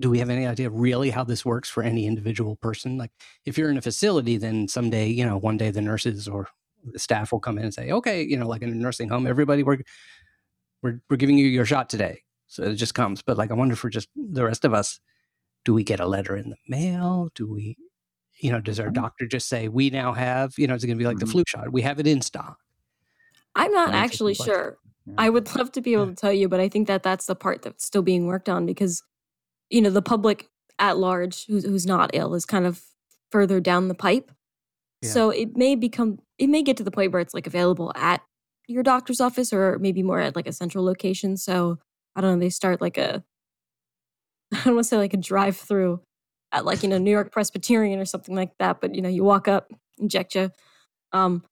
Do 0.00 0.10
we 0.10 0.20
have 0.20 0.30
any 0.30 0.46
idea 0.46 0.70
really 0.70 1.10
how 1.10 1.24
this 1.24 1.44
works 1.44 1.68
for 1.68 1.82
any 1.82 2.06
individual 2.06 2.56
person? 2.56 2.96
Like, 2.96 3.10
if 3.44 3.58
you're 3.58 3.70
in 3.70 3.76
a 3.76 3.82
facility, 3.82 4.36
then 4.36 4.68
someday, 4.68 5.08
you 5.08 5.24
know, 5.24 5.36
one 5.36 5.56
day 5.58 5.70
the 5.70 5.80
nurses 5.80 6.26
or 6.26 6.48
the 6.84 6.98
staff 6.98 7.32
will 7.32 7.40
come 7.40 7.58
in 7.58 7.64
and 7.64 7.74
say, 7.74 7.90
"Okay, 7.90 8.22
you 8.22 8.36
know, 8.36 8.46
like 8.48 8.62
in 8.62 8.70
a 8.70 8.74
nursing 8.74 9.08
home, 9.08 9.26
everybody, 9.26 9.62
we're 9.62 9.78
we're 10.82 11.00
we're 11.08 11.16
giving 11.16 11.38
you 11.38 11.46
your 11.46 11.64
shot 11.64 11.88
today." 11.90 12.22
So 12.46 12.64
it 12.64 12.74
just 12.74 12.94
comes. 12.94 13.22
But 13.22 13.38
like, 13.38 13.50
I 13.50 13.54
wonder 13.54 13.76
for 13.76 13.88
just 13.88 14.08
the 14.16 14.44
rest 14.44 14.64
of 14.64 14.74
us, 14.74 15.00
do 15.64 15.72
we 15.74 15.84
get 15.84 16.00
a 16.00 16.06
letter 16.06 16.36
in 16.36 16.50
the 16.50 16.56
mail? 16.68 17.30
Do 17.34 17.50
we, 17.50 17.76
you 18.40 18.50
know, 18.52 18.60
does 18.60 18.78
our 18.80 18.90
doctor 18.90 19.26
just 19.26 19.48
say 19.48 19.68
we 19.68 19.88
now 19.90 20.12
have, 20.12 20.52
you 20.58 20.66
know, 20.66 20.74
is 20.74 20.84
it 20.84 20.88
going 20.88 20.98
to 20.98 21.02
be 21.02 21.06
like 21.06 21.18
the 21.18 21.24
Mhm. 21.26 21.32
flu 21.32 21.44
shot? 21.46 21.72
We 21.72 21.82
have 21.82 21.98
it 21.98 22.06
in 22.06 22.20
stock. 22.20 22.58
I'm 23.54 23.72
not 23.72 23.94
actually 23.94 24.34
sure. 24.34 24.78
Yeah. 25.06 25.14
I 25.18 25.30
would 25.30 25.54
love 25.56 25.72
to 25.72 25.80
be 25.80 25.94
able 25.94 26.04
Yeah. 26.06 26.10
to 26.10 26.16
tell 26.16 26.32
you, 26.32 26.48
but 26.48 26.60
I 26.60 26.68
think 26.68 26.88
that 26.88 27.02
that's 27.02 27.26
the 27.26 27.34
part 27.34 27.62
that's 27.62 27.84
still 27.84 28.02
being 28.02 28.26
worked 28.26 28.48
on 28.48 28.66
because, 28.66 29.02
you 29.70 29.80
know, 29.80 29.90
the 29.90 30.02
public 30.02 30.48
at 30.78 30.98
large 30.98 31.46
who's, 31.46 31.64
who's 31.64 31.86
not 31.86 32.10
ill 32.14 32.34
is 32.34 32.44
kind 32.44 32.66
of 32.66 32.82
further 33.30 33.60
down 33.60 33.88
the 33.88 33.94
pipe. 33.94 34.30
Yeah. 35.00 35.10
So 35.10 35.30
it 35.30 35.56
may 35.56 35.74
become, 35.74 36.18
it 36.42 36.50
may 36.50 36.64
get 36.64 36.76
to 36.76 36.82
the 36.82 36.90
point 36.90 37.12
where 37.12 37.20
it's 37.20 37.34
like 37.34 37.46
available 37.46 37.92
at 37.94 38.20
your 38.66 38.82
doctor's 38.82 39.20
office 39.20 39.52
or 39.52 39.78
maybe 39.78 40.02
more 40.02 40.18
at 40.18 40.34
like 40.34 40.48
a 40.48 40.52
central 40.52 40.84
location. 40.84 41.36
So 41.36 41.78
I 42.16 42.20
don't 42.20 42.32
know, 42.32 42.40
they 42.40 42.50
start 42.50 42.80
like 42.80 42.98
a, 42.98 43.22
I 44.52 44.64
don't 44.64 44.74
want 44.74 44.84
to 44.84 44.88
say 44.88 44.96
like 44.96 45.14
a 45.14 45.18
drive 45.18 45.56
through 45.56 46.00
at 46.50 46.64
like, 46.64 46.82
you 46.82 46.88
know, 46.88 46.98
New 46.98 47.12
York 47.12 47.30
Presbyterian 47.30 48.00
or 48.00 48.04
something 48.04 48.34
like 48.34 48.58
that. 48.58 48.80
But, 48.80 48.96
you 48.96 49.02
know, 49.02 49.08
you 49.08 49.22
walk 49.22 49.46
up, 49.46 49.70
inject 49.98 50.34
you. 50.34 50.50
Um, 51.12 51.44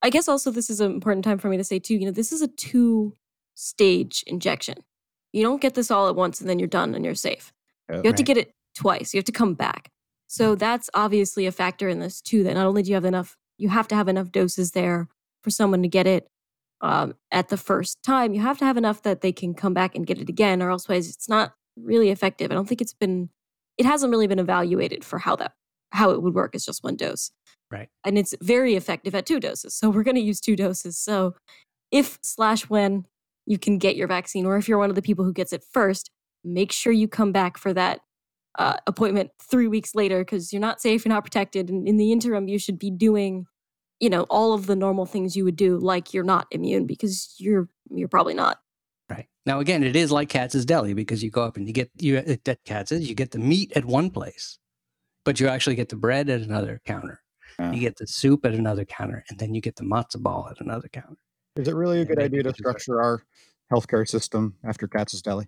I 0.00 0.10
guess 0.10 0.28
also 0.28 0.52
this 0.52 0.70
is 0.70 0.80
an 0.80 0.92
important 0.92 1.24
time 1.24 1.38
for 1.38 1.48
me 1.48 1.56
to 1.56 1.64
say 1.64 1.80
too, 1.80 1.96
you 1.96 2.06
know, 2.06 2.12
this 2.12 2.30
is 2.30 2.40
a 2.40 2.46
two 2.46 3.16
stage 3.56 4.22
injection. 4.28 4.76
You 5.32 5.42
don't 5.42 5.60
get 5.60 5.74
this 5.74 5.90
all 5.90 6.08
at 6.08 6.14
once 6.14 6.40
and 6.40 6.48
then 6.48 6.60
you're 6.60 6.68
done 6.68 6.94
and 6.94 7.04
you're 7.04 7.16
safe. 7.16 7.52
You 7.90 8.02
have 8.04 8.14
to 8.14 8.22
get 8.22 8.36
it 8.36 8.52
twice. 8.76 9.12
You 9.12 9.18
have 9.18 9.24
to 9.24 9.32
come 9.32 9.54
back. 9.54 9.90
So 10.28 10.54
that's 10.54 10.88
obviously 10.94 11.46
a 11.46 11.52
factor 11.52 11.88
in 11.88 11.98
this 11.98 12.20
too. 12.20 12.44
That 12.44 12.54
not 12.54 12.66
only 12.66 12.84
do 12.84 12.90
you 12.90 12.94
have 12.94 13.04
enough, 13.04 13.36
you 13.58 13.68
have 13.68 13.88
to 13.88 13.94
have 13.94 14.08
enough 14.08 14.30
doses 14.32 14.72
there 14.72 15.08
for 15.42 15.50
someone 15.50 15.82
to 15.82 15.88
get 15.88 16.06
it 16.06 16.28
um, 16.80 17.14
at 17.30 17.48
the 17.48 17.56
first 17.56 18.02
time. 18.02 18.34
You 18.34 18.40
have 18.40 18.58
to 18.58 18.64
have 18.64 18.76
enough 18.76 19.02
that 19.02 19.20
they 19.20 19.32
can 19.32 19.54
come 19.54 19.74
back 19.74 19.94
and 19.94 20.06
get 20.06 20.18
it 20.18 20.28
again, 20.28 20.62
or 20.62 20.70
else 20.70 20.88
it's 20.88 21.28
not 21.28 21.54
really 21.76 22.10
effective. 22.10 22.50
I 22.50 22.54
don't 22.54 22.68
think 22.68 22.80
it's 22.80 22.94
been, 22.94 23.30
it 23.78 23.86
hasn't 23.86 24.10
really 24.10 24.26
been 24.26 24.38
evaluated 24.38 25.04
for 25.04 25.18
how 25.18 25.36
that 25.36 25.52
how 25.92 26.10
it 26.10 26.20
would 26.20 26.34
work 26.34 26.54
as 26.54 26.64
just 26.66 26.82
one 26.84 26.96
dose 26.96 27.30
Right. 27.70 27.88
and 28.04 28.18
it's 28.18 28.34
very 28.42 28.74
effective 28.74 29.14
at 29.14 29.24
two 29.24 29.40
doses. 29.40 29.74
So 29.74 29.88
we're 29.88 30.02
going 30.02 30.16
to 30.16 30.20
use 30.20 30.40
two 30.40 30.56
doses. 30.56 30.98
So 30.98 31.34
if 31.90 32.18
slash 32.22 32.68
when 32.68 33.06
you 33.46 33.58
can 33.58 33.78
get 33.78 33.96
your 33.96 34.08
vaccine, 34.08 34.44
or 34.46 34.56
if 34.56 34.68
you're 34.68 34.78
one 34.78 34.90
of 34.90 34.96
the 34.96 35.02
people 35.02 35.24
who 35.24 35.32
gets 35.32 35.52
it 35.52 35.64
first, 35.72 36.10
make 36.44 36.72
sure 36.72 36.92
you 36.92 37.08
come 37.08 37.32
back 37.32 37.56
for 37.56 37.72
that 37.72 38.00
uh, 38.58 38.76
appointment 38.86 39.30
three 39.42 39.68
weeks 39.68 39.94
later 39.94 40.20
because 40.20 40.52
you're 40.52 40.60
not 40.60 40.80
safe, 40.80 41.04
you're 41.04 41.14
not 41.14 41.24
protected, 41.24 41.68
and 41.70 41.86
in 41.86 41.96
the 41.96 42.12
interim, 42.12 42.48
you 42.48 42.58
should 42.58 42.78
be 42.78 42.90
doing, 42.90 43.46
you 44.00 44.10
know, 44.10 44.22
all 44.30 44.52
of 44.52 44.66
the 44.66 44.76
normal 44.76 45.06
things 45.06 45.36
you 45.36 45.44
would 45.44 45.56
do, 45.56 45.78
like 45.78 46.14
you're 46.14 46.24
not 46.24 46.46
immune 46.50 46.86
because 46.86 47.34
you're 47.38 47.68
you're 47.90 48.08
probably 48.08 48.34
not. 48.34 48.58
Right. 49.08 49.26
Now, 49.44 49.60
again, 49.60 49.84
it 49.84 49.94
is 49.94 50.10
like 50.10 50.28
Katz's 50.28 50.66
Deli 50.66 50.92
because 50.92 51.22
you 51.22 51.30
go 51.30 51.42
up 51.42 51.56
and 51.56 51.66
you 51.66 51.72
get 51.72 51.90
you 51.98 52.16
at 52.16 52.48
at 52.48 52.64
Katz's, 52.64 53.08
you 53.08 53.14
get 53.14 53.30
the 53.30 53.38
meat 53.38 53.72
at 53.76 53.84
one 53.84 54.10
place, 54.10 54.58
but 55.24 55.38
you 55.38 55.48
actually 55.48 55.76
get 55.76 55.88
the 55.88 55.96
bread 55.96 56.28
at 56.28 56.40
another 56.40 56.80
counter. 56.84 57.20
Yeah. 57.58 57.72
You 57.72 57.80
get 57.80 57.96
the 57.96 58.06
soup 58.06 58.44
at 58.44 58.52
another 58.54 58.84
counter, 58.84 59.24
and 59.30 59.38
then 59.38 59.54
you 59.54 59.60
get 59.60 59.76
the 59.76 59.84
matzo 59.84 60.20
ball 60.20 60.48
at 60.50 60.60
another 60.60 60.88
counter. 60.88 61.16
Is 61.56 61.68
it 61.68 61.74
really 61.74 62.00
a 62.00 62.04
good 62.04 62.18
maybe 62.18 62.38
idea 62.38 62.42
to 62.42 62.48
it's 62.50 62.58
just 62.58 62.66
like- 62.66 62.80
structure 62.80 63.00
our 63.00 63.22
healthcare 63.72 64.06
system 64.06 64.56
after 64.64 64.86
Katz's 64.86 65.22
Deli? 65.22 65.46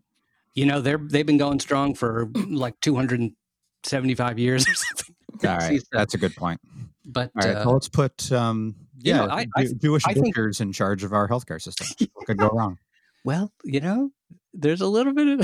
You 0.58 0.66
know, 0.66 0.80
they're 0.80 0.98
they've 0.98 1.24
been 1.24 1.38
going 1.38 1.60
strong 1.60 1.94
for 1.94 2.28
like 2.48 2.74
275 2.80 4.38
years 4.40 4.68
or 4.68 4.74
something. 4.74 5.14
All 5.48 5.56
right, 5.56 5.80
that's 5.92 6.14
a 6.14 6.18
good 6.18 6.34
point. 6.34 6.60
But 7.06 7.30
All 7.40 7.46
right, 7.48 7.56
uh, 7.58 7.62
so 7.64 7.70
let's 7.70 7.88
put 7.88 8.32
um, 8.32 8.74
you 9.00 9.12
yeah, 9.12 9.26
know, 9.26 9.32
I- 9.32 9.46
I 9.56 9.64
Jew- 9.66 9.74
Jewish 9.74 10.02
I 10.06 10.14
think- 10.14 10.34
butchers 10.34 10.60
in 10.60 10.72
charge 10.72 11.04
of 11.04 11.12
our 11.12 11.28
healthcare 11.28 11.62
system. 11.62 11.86
What 12.14 12.26
could 12.26 12.38
go 12.38 12.48
wrong? 12.48 12.78
well, 13.24 13.52
you 13.62 13.80
know, 13.80 14.10
there's 14.52 14.80
a 14.80 14.88
little 14.88 15.14
bit 15.14 15.28
of. 15.28 15.40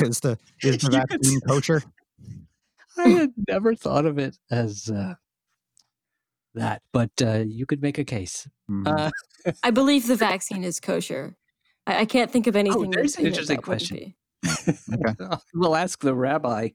is 0.00 0.20
the 0.20 0.38
is 0.62 0.78
the 0.78 0.90
vaccine 0.90 1.40
kosher? 1.40 1.82
I 2.96 3.08
had 3.08 3.32
never 3.48 3.74
thought 3.74 4.06
of 4.06 4.18
it 4.18 4.38
as 4.52 4.88
uh, 4.88 5.14
that, 6.54 6.82
but 6.92 7.10
uh, 7.20 7.42
you 7.46 7.66
could 7.66 7.82
make 7.82 7.98
a 7.98 8.04
case. 8.04 8.48
Mhm. 8.70 8.86
Uh, 8.86 9.10
I 9.64 9.70
believe 9.72 10.06
the 10.06 10.14
vaccine 10.16 10.62
is 10.62 10.78
kosher. 10.78 11.34
I, 11.90 12.00
I 12.00 12.04
can't 12.04 12.30
think 12.30 12.46
of 12.46 12.56
anything. 12.56 12.86
Oh, 12.86 12.90
there's 12.90 13.16
an 13.16 13.26
interesting 13.26 13.56
that 13.56 13.64
question. 13.64 14.14
we'll 15.54 15.76
ask 15.76 16.00
the 16.00 16.14
rabbi 16.14 16.70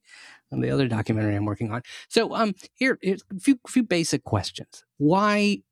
on 0.51 0.61
the 0.61 0.69
other 0.69 0.87
documentary 0.87 1.35
I'm 1.35 1.45
working 1.45 1.71
on. 1.71 1.81
So, 2.09 2.35
um, 2.35 2.53
here, 2.75 2.99
here's 3.01 3.23
a 3.35 3.39
few 3.39 3.59
few 3.67 3.83
basic 3.83 4.23
questions. 4.23 4.83
Why? 4.97 5.63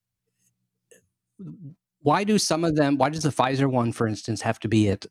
Why 2.02 2.24
do 2.24 2.38
some 2.38 2.64
of 2.64 2.76
them? 2.76 2.98
Why 2.98 3.10
does 3.10 3.24
the 3.24 3.30
Pfizer 3.30 3.70
one, 3.70 3.92
for 3.92 4.08
instance, 4.08 4.42
have 4.42 4.60
to 4.60 4.68
be 4.68 4.90
at 4.90 5.06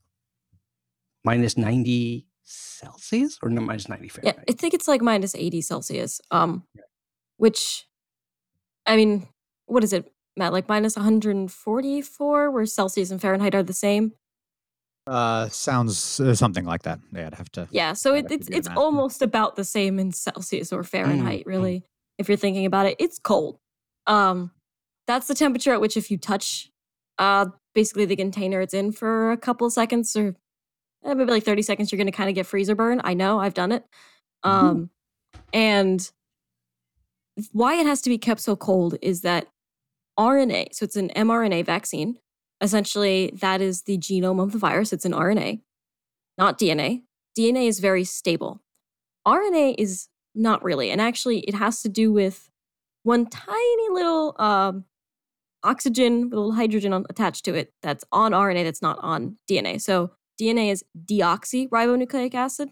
minus 1.25 1.57
ninety 1.57 2.27
Celsius 2.43 3.39
or 3.43 3.51
no, 3.51 3.61
minus 3.61 3.89
ninety 3.89 4.07
Yeah, 4.07 4.33
Fahrenheit? 4.33 4.45
I 4.49 4.53
think 4.53 4.75
it's 4.75 4.89
like 4.89 5.01
minus 5.01 5.35
80 5.35 5.61
Celsius. 5.63 6.21
Um, 6.31 6.65
which, 7.37 7.87
I 8.87 8.97
mean, 8.97 9.29
what 9.67 9.85
is 9.85 9.93
it, 9.93 10.13
Matt? 10.37 10.53
Like 10.53 10.69
minus 10.69 10.97
144, 10.97 12.51
where 12.51 12.67
Celsius 12.67 13.11
and 13.11 13.21
Fahrenheit 13.21 13.55
are 13.55 13.63
the 13.63 13.73
same. 13.73 14.13
Uh, 15.07 15.49
sounds 15.49 16.21
uh, 16.21 16.35
something 16.35 16.65
like 16.65 16.83
that. 16.83 17.01
Yeah, 17.13 17.27
I'd 17.27 17.35
have 17.35 17.51
to. 17.53 17.69
Yeah, 17.71 17.93
so 17.93 18.15
it, 18.15 18.27
it's 18.31 18.49
it's 18.49 18.69
math. 18.69 18.79
almost 18.79 19.23
about 19.23 19.57
the 19.57 19.65
same 19.65 19.99
in 19.99 20.13
Celsius 20.13 20.73
or 20.73 20.85
Fahrenheit, 20.85 21.45
mm. 21.45 21.47
really. 21.47 21.85
If 22.19 22.29
you're 22.29 22.37
thinking 22.37 22.67
about 22.67 22.87
it, 22.87 22.97
it's 23.01 23.19
cold. 23.19 23.59
Um, 24.07 24.53
that's 25.07 25.27
the 25.27 25.35
temperature 25.35 25.73
at 25.73 25.81
which 25.81 25.97
if 25.97 26.11
you 26.11 26.19
touch, 26.19 26.71
uh, 27.19 27.47
basically 27.75 28.05
the 28.05 28.17
container 28.17 28.61
it's 28.61 28.75
in 28.75 28.93
for 28.93 29.33
a 29.33 29.37
couple 29.37 29.69
seconds 29.71 30.15
or 30.15 30.37
eh, 31.05 31.15
maybe 31.15 31.31
like 31.33 31.45
30 31.45 31.63
seconds, 31.63 31.91
you're 31.91 31.99
gonna 31.99 32.13
kind 32.13 32.29
of 32.29 32.37
get 32.37 32.47
freezer 32.47 32.77
burn. 32.77 33.01
I 33.03 33.15
know, 33.15 33.41
I've 33.41 33.55
done 33.55 33.73
it. 33.73 33.85
Um, 34.45 34.91
and 35.53 36.11
why 37.53 37.75
it 37.75 37.87
has 37.87 38.01
to 38.03 38.11
be 38.11 38.19
kept 38.19 38.41
so 38.41 38.57
cold 38.57 38.97
is 39.03 39.23
that 39.23 39.49
RNA, 40.19 40.75
so 40.75 40.85
it's 40.85 40.97
an 40.97 41.11
mRNA 41.17 41.65
vaccine. 41.65 42.19
Essentially, 42.63 43.33
that 43.41 43.61
is 43.61 43.83
the 43.83 43.99
genome 43.99 44.41
of 44.41 44.53
the 44.53 44.59
virus. 44.59 44.93
It's 44.93 45.05
an 45.05 45.13
RNA, 45.13 45.61
not 46.39 46.59
DNA. 46.59 47.03
DNA 47.37 47.67
is 47.67 47.81
very 47.81 48.05
stable. 48.05 48.63
RNA 49.27 49.75
is 49.79 50.09
not 50.35 50.63
really. 50.63 50.91
And 50.91 51.01
actually, 51.01 51.41
it 51.41 51.55
has 51.55 51.83
to 51.83 51.89
do 51.89 52.13
with 52.13 52.49
one 53.03 53.27
tiny 53.27 53.89
little 53.91 54.37
um, 54.39 54.85
oxygen 55.65 56.25
with 56.25 56.35
a 56.35 56.37
little 56.37 56.53
hydrogen 56.53 56.93
on, 56.93 57.05
attached 57.11 57.45
to 57.47 57.55
it 57.55 57.73
that's 57.83 58.05
on 58.13 58.33
RNA 58.33 58.65
that's 58.65 58.83
not 58.83 58.99
on 59.01 59.37
DNA. 59.51 59.81
So 59.81 60.13
DNA 60.41 60.71
is 60.71 60.85
deoxyribonucleic 61.05 62.35
acid. 62.35 62.71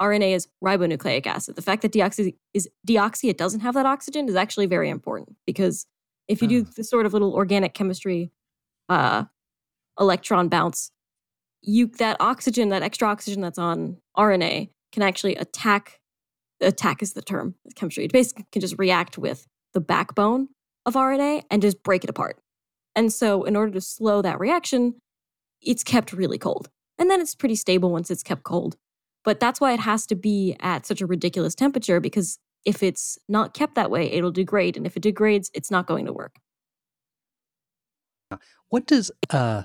RNA 0.00 0.34
is 0.34 0.48
ribonucleic 0.62 1.26
acid. 1.26 1.56
The 1.56 1.62
fact 1.62 1.82
that 1.82 1.92
deoxy 1.92 2.34
is 2.52 2.68
deoxy, 2.86 3.30
it 3.30 3.38
doesn't 3.38 3.60
have 3.60 3.74
that 3.74 3.86
oxygen, 3.86 4.28
is 4.28 4.34
actually 4.34 4.66
very 4.66 4.90
important 4.90 5.36
because 5.46 5.86
if 6.28 6.42
you 6.42 6.48
do 6.48 6.62
the 6.62 6.84
sort 6.84 7.06
of 7.06 7.12
little 7.12 7.34
organic 7.34 7.72
chemistry 7.72 8.32
uh, 8.88 9.24
electron 9.98 10.48
bounce, 10.48 10.90
you 11.62 11.86
that 11.98 12.16
oxygen, 12.20 12.68
that 12.70 12.82
extra 12.82 13.08
oxygen 13.08 13.40
that's 13.40 13.58
on 13.58 13.98
RNA, 14.16 14.70
can 14.92 15.02
actually 15.02 15.36
attack. 15.36 16.00
Attack 16.60 17.02
is 17.02 17.12
the 17.12 17.20
term 17.20 17.54
chemistry. 17.74 18.06
It 18.06 18.12
basically 18.12 18.46
can 18.50 18.62
just 18.62 18.76
react 18.78 19.18
with 19.18 19.46
the 19.74 19.80
backbone 19.80 20.48
of 20.86 20.94
RNA 20.94 21.42
and 21.50 21.60
just 21.60 21.82
break 21.82 22.02
it 22.02 22.08
apart. 22.08 22.38
And 22.94 23.12
so, 23.12 23.44
in 23.44 23.56
order 23.56 23.72
to 23.72 23.80
slow 23.80 24.22
that 24.22 24.40
reaction, 24.40 24.94
it's 25.60 25.84
kept 25.84 26.12
really 26.12 26.38
cold. 26.38 26.70
And 26.98 27.10
then 27.10 27.20
it's 27.20 27.34
pretty 27.34 27.56
stable 27.56 27.90
once 27.90 28.10
it's 28.10 28.22
kept 28.22 28.42
cold. 28.42 28.76
But 29.24 29.40
that's 29.40 29.60
why 29.60 29.72
it 29.72 29.80
has 29.80 30.06
to 30.06 30.14
be 30.14 30.56
at 30.60 30.86
such 30.86 31.00
a 31.00 31.06
ridiculous 31.06 31.54
temperature 31.54 32.00
because 32.00 32.38
if 32.64 32.82
it's 32.82 33.18
not 33.28 33.54
kept 33.54 33.74
that 33.74 33.90
way, 33.90 34.10
it'll 34.10 34.30
degrade. 34.30 34.76
And 34.76 34.86
if 34.86 34.96
it 34.96 35.02
degrades, 35.02 35.50
it's 35.52 35.70
not 35.70 35.86
going 35.86 36.06
to 36.06 36.12
work. 36.12 36.36
What 38.68 38.86
does 38.86 39.10
uh? 39.30 39.64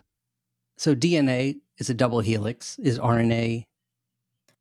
So 0.78 0.96
DNA 0.96 1.60
is 1.78 1.90
a 1.90 1.94
double 1.94 2.22
helix. 2.22 2.80
Is 2.80 3.00
RNA? 3.00 3.66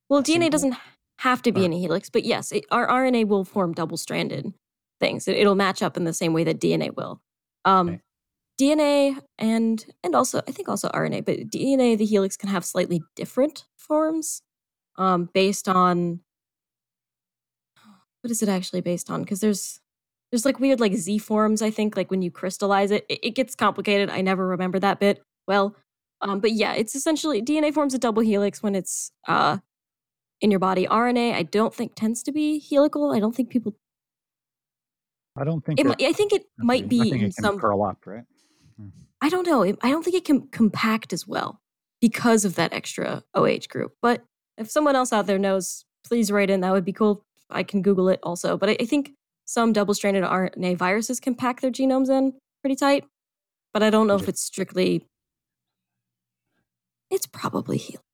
Well? 0.09 0.23
DNA 0.23 0.51
doesn't 0.51 0.75
have 1.19 1.43
to 1.43 1.53
be 1.53 1.65
in 1.65 1.73
a 1.73 1.79
helix, 1.79 2.11
but 2.11 2.25
yes, 2.25 2.53
it, 2.53 2.65
our 2.71 2.89
RNA 2.89 3.29
will 3.29 3.45
form 3.45 3.73
double 3.73 3.97
stranded 3.97 4.53
things. 4.99 5.29
It, 5.29 5.47
will 5.47 5.55
match 5.55 5.83
up 5.83 5.97
in 5.97 6.05
the 6.05 6.13
same 6.13 6.33
way 6.33 6.45
that 6.45 6.61
DNA 6.61 6.95
will. 6.95 7.21
Um, 7.65 7.89
Okay. 7.89 8.01
DNA 8.61 9.19
and 9.39 9.87
and 10.05 10.15
also 10.15 10.43
I 10.47 10.53
think 10.53 10.69
also 10.69 10.91
RNA, 10.91 11.25
but 11.25 11.39
DNA 11.49 11.97
the 11.97 12.05
helix 12.05 12.37
can 12.37 12.51
have 12.51 12.65
slightly 12.65 13.01
different 13.17 13.65
forms 13.79 14.43
um, 14.97 15.31
based 15.33 15.67
on 15.67 16.21
what 18.21 18.31
is 18.31 18.43
it 18.43 18.51
actually 18.51 18.83
based 18.83 19.11
on? 19.11 19.23
Because 19.23 19.41
there's 19.41 19.81
there's 20.31 20.45
like 20.45 20.61
weird 20.61 20.81
like 20.81 20.95
Z 20.95 21.19
forms. 21.19 21.63
I 21.63 21.71
think 21.71 21.97
like 21.97 22.11
when 22.11 22.23
you 22.23 22.31
crystallize 22.31 22.91
it, 22.91 23.05
it, 23.09 23.19
it 23.23 23.31
gets 23.35 23.55
complicated. 23.55 24.11
I 24.11 24.21
never 24.21 24.47
remember 24.47 24.79
that 24.79 25.01
bit 25.01 25.23
well. 25.47 25.75
Um, 26.23 26.41
but 26.41 26.53
yeah, 26.53 26.75
it's 26.75 26.95
essentially 26.95 27.41
DNA 27.43 27.73
forms 27.73 27.95
a 27.95 27.99
double 27.99 28.23
helix 28.23 28.63
when 28.63 28.75
it's 28.75 29.11
uh, 29.27 29.59
in 30.41 30.51
your 30.51 30.61
body. 30.61 30.87
RNA, 30.87 31.35
I 31.35 31.43
don't 31.45 31.75
think 31.75 31.95
tends 31.95 32.23
to 32.25 32.33
be 32.33 32.63
helical. 32.71 33.11
I 33.13 33.21
don't 33.21 33.35
think 33.35 33.49
people. 33.51 33.75
I 35.37 35.45
don't 35.45 35.65
think 35.65 35.81
It, 35.81 35.87
it, 35.87 36.03
I 36.03 36.13
think 36.13 36.33
it 36.33 36.43
I 36.61 36.65
might 36.65 36.81
think- 36.81 36.91
be 36.91 37.01
I 37.01 37.05
think 37.05 37.15
in 37.17 37.21
it 37.29 37.35
can 37.37 37.45
some. 37.45 37.59
curl 37.59 37.83
up, 37.85 38.07
right? 38.07 38.25
I 39.23 39.29
don't 39.29 39.47
know. 39.47 39.63
I 39.65 39.91
don't 39.91 40.03
think 40.03 40.17
it 40.17 40.25
can 40.25 40.49
compact 40.49 41.13
as 41.13 41.27
well 41.27 41.61
because 42.01 42.45
of 42.47 42.55
that 42.55 42.73
extra 42.73 43.23
OH 43.35 43.67
group. 43.69 43.93
But 44.01 44.25
if 44.57 44.71
someone 44.71 44.97
else 44.97 45.13
out 45.13 45.27
there 45.27 45.39
knows, 45.39 45.85
please 46.07 46.33
write 46.33 46.49
in. 46.51 46.61
That 46.61 46.73
would 46.73 46.85
be 46.87 46.93
cool. 46.93 47.25
I 47.51 47.63
can 47.63 47.83
Google 47.83 48.09
it 48.09 48.19
also. 48.23 48.57
But 48.57 48.71
I, 48.71 48.77
I 48.81 48.87
think 48.87 49.13
some 49.51 49.73
double-stranded 49.73 50.23
RNA 50.23 50.77
viruses 50.77 51.19
can 51.19 51.35
pack 51.35 51.61
their 51.61 51.73
genomes 51.73 52.09
in 52.09 52.35
pretty 52.63 52.77
tight. 52.77 53.05
But 53.75 53.83
I 53.83 53.91
don't 53.91 54.07
know 54.07 54.15
if 54.15 54.29
it's 54.29 54.41
strictly. 54.41 55.09
It's 57.11 57.27
probably 57.27 57.79
helical. 57.79 58.05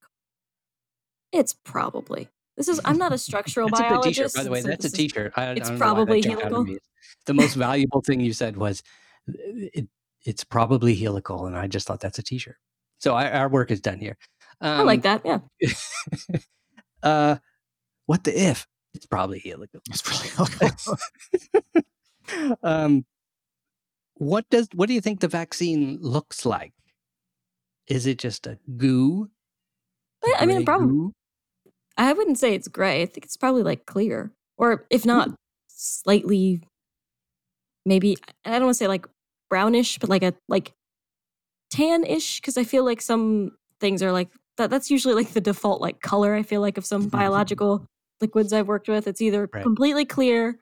It's 1.32 1.52
probably. 1.52 2.28
This 2.56 2.68
is. 2.68 2.80
I'm 2.86 2.96
not 2.96 3.12
a 3.12 3.18
structural 3.28 3.68
That's 3.68 3.80
a 3.80 3.82
good 3.82 3.88
biologist. 3.90 4.16
T-shirt, 4.16 4.34
by 4.34 4.44
the 4.44 4.50
way. 4.50 4.62
That's 4.62 4.86
a 4.86 4.90
T-shirt. 4.90 5.34
I, 5.36 5.42
I 5.42 5.50
it's 5.52 5.68
don't 5.68 5.78
know 5.78 5.84
why 5.84 5.88
that 5.90 5.94
probably 5.94 6.22
helical. 6.22 6.66
The 7.26 7.34
most 7.34 7.54
valuable 7.54 8.00
thing 8.00 8.20
you 8.20 8.32
said 8.32 8.56
was 8.56 8.82
it, 9.26 9.88
it's 10.24 10.42
probably 10.42 10.94
helical, 10.94 11.44
and 11.44 11.54
I 11.54 11.66
just 11.66 11.86
thought 11.86 12.00
that's 12.00 12.18
a 12.18 12.22
T-shirt. 12.22 12.56
So 12.98 13.14
I, 13.14 13.30
our 13.30 13.50
work 13.50 13.70
is 13.70 13.82
done 13.82 13.98
here. 13.98 14.16
Um, 14.62 14.80
I 14.80 14.82
like 14.84 15.02
that. 15.02 15.20
Yeah. 15.22 15.40
uh, 17.02 17.36
what 18.06 18.24
the 18.24 18.40
if? 18.40 18.66
It's 18.96 19.04
probably 19.06 19.40
helical. 19.40 19.80
It's 19.90 20.00
probably 20.00 20.48
really 22.32 22.54
um, 22.62 23.04
what 24.14 24.48
does 24.48 24.68
what 24.72 24.88
do 24.88 24.94
you 24.94 25.02
think 25.02 25.20
the 25.20 25.28
vaccine 25.28 25.98
looks 26.00 26.46
like? 26.46 26.72
Is 27.88 28.06
it 28.06 28.18
just 28.18 28.46
a 28.46 28.58
goo? 28.78 29.28
I, 30.24 30.34
I 30.38 30.46
mean, 30.46 30.56
gray 30.56 30.64
probably. 30.64 30.88
goo? 30.88 31.12
I 31.98 32.14
wouldn't 32.14 32.38
say 32.38 32.54
it's 32.54 32.68
gray. 32.68 33.02
I 33.02 33.06
think 33.06 33.26
it's 33.26 33.36
probably 33.36 33.62
like 33.62 33.84
clear, 33.84 34.32
or 34.56 34.86
if 34.88 35.04
not, 35.04 35.28
slightly, 35.68 36.62
maybe 37.84 38.16
I 38.46 38.52
don't 38.52 38.64
want 38.64 38.74
to 38.74 38.78
say 38.78 38.88
like 38.88 39.06
brownish, 39.50 39.98
but 39.98 40.08
like 40.08 40.22
a 40.22 40.32
like 40.48 40.72
tan-ish. 41.70 42.40
Because 42.40 42.56
I 42.56 42.64
feel 42.64 42.84
like 42.84 43.02
some 43.02 43.52
things 43.78 44.02
are 44.02 44.12
like 44.12 44.30
that. 44.56 44.70
That's 44.70 44.90
usually 44.90 45.14
like 45.14 45.34
the 45.34 45.42
default 45.42 45.82
like 45.82 46.00
color. 46.00 46.34
I 46.34 46.42
feel 46.42 46.62
like 46.62 46.78
of 46.78 46.86
some 46.86 47.08
biological 47.08 47.86
liquids 48.20 48.52
I've 48.52 48.68
worked 48.68 48.88
with, 48.88 49.06
it's 49.06 49.20
either 49.20 49.48
Right. 49.52 49.62
completely 49.62 50.04
clear. 50.04 50.58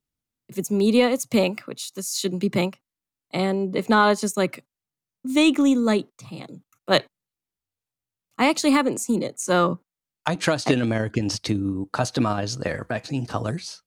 If 0.48 0.58
it's 0.58 0.70
media, 0.70 1.08
it's 1.08 1.24
pink, 1.26 1.60
which 1.62 1.92
this 1.94 2.16
shouldn't 2.16 2.40
be 2.40 2.50
pink, 2.50 2.78
and 3.32 3.74
if 3.74 3.88
not, 3.88 4.12
it's 4.12 4.20
just 4.20 4.36
like 4.36 4.64
vaguely 5.24 5.74
light 5.74 6.08
tan. 6.18 6.62
But 6.86 7.06
I 8.38 8.48
actually 8.50 8.72
haven't 8.72 8.98
seen 8.98 9.22
it, 9.22 9.40
so 9.40 9.80
I 10.26 10.34
trust 10.36 10.70
in 10.70 10.82
Americans 10.82 11.38
to 11.40 11.88
customize 11.92 12.58
their 12.58 12.84
vaccine 12.88 13.26
colors. 13.26 13.80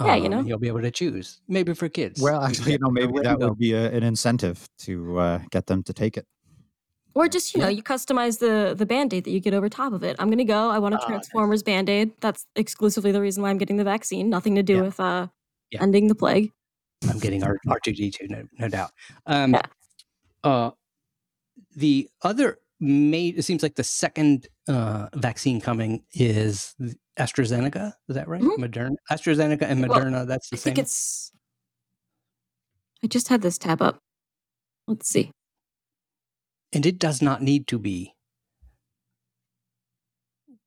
Yeah, 0.00 0.16
you 0.16 0.24
Um, 0.26 0.30
know. 0.30 0.38
and 0.40 0.48
you'll 0.48 0.58
be 0.58 0.68
able 0.68 0.82
to 0.82 0.90
choose. 0.90 1.40
Maybe 1.48 1.72
for 1.72 1.88
kids. 1.88 2.20
well, 2.20 2.42
actually, 2.42 2.72
you 2.72 2.78
know, 2.78 2.90
maybe 2.90 3.12
that 3.22 3.30
rainbow. 3.30 3.48
would 3.48 3.58
be 3.58 3.72
a, 3.72 3.90
an 3.92 4.02
incentive 4.02 4.68
to 4.80 5.18
uh, 5.18 5.38
get 5.50 5.66
them 5.66 5.82
to 5.84 5.92
take 5.94 6.18
it. 6.18 6.26
Or 7.16 7.28
just, 7.28 7.54
you 7.54 7.60
know, 7.62 7.68
you 7.68 7.82
customize 7.82 8.40
the 8.40 8.74
the 8.76 8.84
band-aid 8.84 9.24
that 9.24 9.30
you 9.30 9.40
get 9.40 9.54
over 9.54 9.70
top 9.70 9.94
of 9.94 10.04
it. 10.04 10.16
I'm 10.18 10.28
gonna 10.28 10.44
go, 10.44 10.68
I 10.68 10.78
want 10.78 10.94
a 10.94 10.98
Ah, 10.98 11.00
nice. 11.00 11.06
Transformers 11.08 11.62
band-aid. 11.62 12.12
That's 12.20 12.44
exclusively 12.56 13.10
the 13.10 13.22
reason 13.22 13.42
why 13.42 13.48
I'm 13.48 13.56
getting 13.56 13.78
the 13.78 13.84
vaccine. 13.84 14.28
Nothing 14.28 14.54
to 14.56 14.62
do 14.62 14.74
Yeah. 14.74 14.82
with 14.82 15.00
uh 15.00 15.28
Yeah. 15.70 15.82
ending 15.82 16.08
the 16.08 16.14
plague. 16.14 16.52
I'm 17.08 17.18
getting 17.18 17.42
R 17.42 17.56
two 17.82 17.92
D 17.94 18.10
two, 18.10 18.28
no, 18.28 18.44
no 18.58 18.68
doubt. 18.68 18.90
Um, 19.24 19.54
Yeah. 19.54 19.62
uh, 20.44 20.70
the 21.74 22.10
other 22.20 22.58
made 22.80 23.38
it 23.38 23.44
seems 23.44 23.62
like 23.62 23.76
the 23.76 23.84
second 23.84 24.48
uh, 24.68 25.08
vaccine 25.14 25.58
coming 25.62 26.04
is 26.12 26.74
AstraZeneca. 27.18 27.94
Is 28.10 28.14
that 28.16 28.28
right? 28.28 28.42
Mhm. 28.42 28.58
Moderna, 28.58 28.96
AstraZeneca 29.10 29.62
and 29.62 29.88
Well, 29.88 30.00
Moderna. 30.00 30.26
that's 30.26 30.50
the 30.50 30.56
I 30.56 30.58
same. 30.58 30.74
think 30.74 30.78
it's. 30.84 31.32
I 33.02 33.06
just 33.06 33.28
had 33.28 33.40
this 33.40 33.56
tab 33.56 33.80
up. 33.80 34.02
Let's 34.86 35.08
see. 35.08 35.30
And 36.72 36.86
it 36.86 36.98
does 36.98 37.22
not 37.22 37.42
need 37.42 37.66
to 37.68 37.78
be 37.78 38.14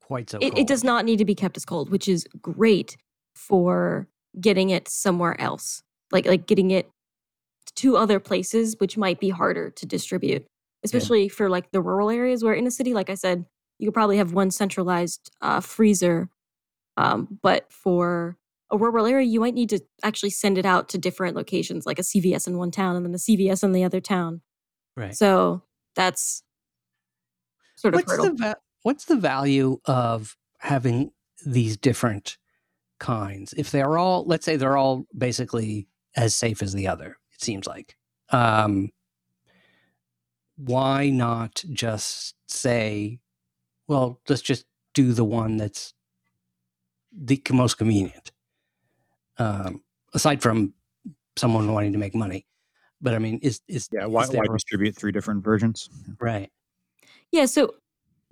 quite 0.02 0.30
so. 0.30 0.40
It, 0.42 0.58
it 0.58 0.68
does 0.68 0.84
not 0.84 1.06
need 1.06 1.18
to 1.18 1.26
be 1.26 1.36
kept 1.36 1.56
as 1.58 1.66
cold, 1.66 1.90
which 1.90 2.08
is 2.08 2.26
great 2.42 2.98
for 3.36 4.08
getting 4.40 4.70
it 4.70 4.88
somewhere 4.88 5.40
else, 5.40 5.84
like 6.12 6.26
like 6.26 6.48
getting 6.48 6.72
it 6.72 6.90
to 7.76 7.96
other 7.96 8.20
places, 8.20 8.76
which 8.80 8.98
might 8.98 9.20
be 9.20 9.30
harder 9.30 9.70
to 9.70 9.86
distribute, 9.86 10.46
especially 10.84 11.30
for 11.30 11.50
like 11.50 11.72
the 11.72 11.82
rural 11.82 12.10
areas 12.10 12.44
where 12.44 12.54
in 12.54 12.68
a 12.68 12.72
city, 12.72 12.94
like 12.94 13.10
I 13.10 13.16
said, 13.16 13.46
you 13.78 13.88
could 13.88 13.94
probably 13.94 14.18
have 14.18 14.34
one 14.34 14.52
centralized 14.52 15.32
uh, 15.42 15.60
freezer, 15.60 16.30
um, 16.98 17.40
but 17.42 17.72
for 17.72 18.38
a 18.72 18.78
rural 18.78 19.06
area, 19.06 19.26
you 19.26 19.40
might 19.40 19.54
need 19.54 19.70
to 19.70 19.80
actually 20.04 20.30
send 20.32 20.58
it 20.58 20.66
out 20.66 20.90
to 20.90 20.98
different 20.98 21.36
locations, 21.36 21.86
like 21.86 22.00
a 22.00 22.04
CVS 22.04 22.48
in 22.48 22.58
one 22.58 22.72
town 22.72 22.96
and 22.96 23.06
then 23.06 23.14
a 23.14 23.18
CVS 23.18 23.64
in 23.64 23.72
the 23.72 23.84
other 23.84 24.02
town. 24.02 24.42
Right. 24.98 25.16
So 25.16 25.64
that's 26.00 26.44
sort 27.76 27.94
of 27.94 28.00
what's 28.00 28.18
the 28.18 28.34
va- 28.34 28.58
what's 28.84 29.06
the 29.06 29.18
value 29.18 29.80
of 29.86 30.38
having 30.60 31.12
these 31.46 31.76
different 31.76 32.38
kinds? 33.00 33.54
If 33.58 33.72
they're 33.72 33.98
all 33.98 34.24
let's 34.26 34.46
say 34.46 34.56
they're 34.56 34.78
all 34.78 35.06
basically 35.18 35.88
as 36.16 36.34
safe 36.36 36.62
as 36.62 36.74
the 36.74 36.88
other 36.88 37.18
it 37.34 37.42
seems 37.42 37.68
like 37.68 37.96
um 38.32 38.90
why 40.58 41.10
not 41.10 41.64
just 41.72 42.36
say 42.48 43.20
well 43.88 44.20
let's 44.28 44.42
just 44.42 44.66
do 44.94 45.14
the 45.14 45.24
one 45.24 45.58
that's 45.58 45.94
the 47.12 47.42
most 47.52 47.78
convenient 47.78 48.32
um 49.38 49.84
aside 50.14 50.42
from 50.42 50.74
someone 51.38 51.72
wanting 51.72 51.94
to 51.94 52.00
make 52.00 52.16
money 52.16 52.46
but 53.02 53.14
i 53.14 53.20
mean 53.20 53.40
is 53.42 53.62
is 53.68 53.90
Yeah, 53.92 54.06
why, 54.06 54.24
is 54.24 54.30
there 54.30 54.42
why 54.42 54.54
distribute 54.54 54.96
three 54.96 55.12
different 55.12 55.44
versions? 55.44 55.90
right 56.20 56.50
Yeah, 57.32 57.46
so 57.46 57.76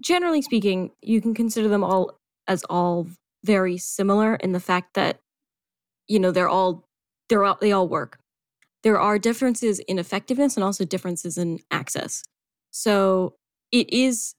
generally 0.02 0.42
speaking, 0.42 0.92
you 1.02 1.22
can 1.22 1.34
consider 1.34 1.68
them 1.68 1.84
all 1.84 2.20
as 2.48 2.64
all 2.70 3.08
very 3.44 3.78
similar 3.78 4.36
in 4.36 4.52
the 4.52 4.60
fact 4.60 4.94
that 4.94 5.20
you 6.08 6.20
know 6.20 6.32
they're 6.32 6.50
all 6.50 6.88
they're 7.30 7.44
all 7.44 7.58
they 7.60 7.72
all 7.72 7.88
work. 7.88 8.20
There 8.84 9.00
are 9.00 9.20
differences 9.20 9.80
in 9.80 10.00
effectiveness 10.00 10.56
and 10.56 10.64
also 10.64 10.86
differences 10.86 11.38
in 11.38 11.60
access. 11.72 12.24
So 12.72 13.36
it 13.72 13.92
is 13.92 14.36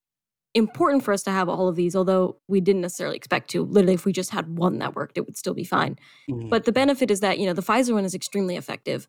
important 0.54 1.04
for 1.04 1.12
us 1.12 1.22
to 1.24 1.30
have 1.30 1.48
all 1.48 1.68
of 1.68 1.76
these, 1.76 1.94
although 1.94 2.36
we 2.48 2.60
didn't 2.60 2.82
necessarily 2.82 3.16
expect 3.16 3.50
to. 3.50 3.64
Literally, 3.64 3.94
if 3.94 4.04
we 4.04 4.12
just 4.12 4.30
had 4.30 4.56
one 4.56 4.78
that 4.78 4.94
worked, 4.94 5.18
it 5.18 5.26
would 5.26 5.36
still 5.36 5.54
be 5.54 5.64
fine. 5.64 5.98
Mm. 6.30 6.48
But 6.48 6.64
the 6.64 6.72
benefit 6.72 7.10
is 7.10 7.20
that, 7.20 7.38
you 7.38 7.46
know, 7.46 7.52
the 7.52 7.62
Pfizer 7.62 7.92
one 7.92 8.04
is 8.04 8.14
extremely 8.14 8.56
effective, 8.56 9.06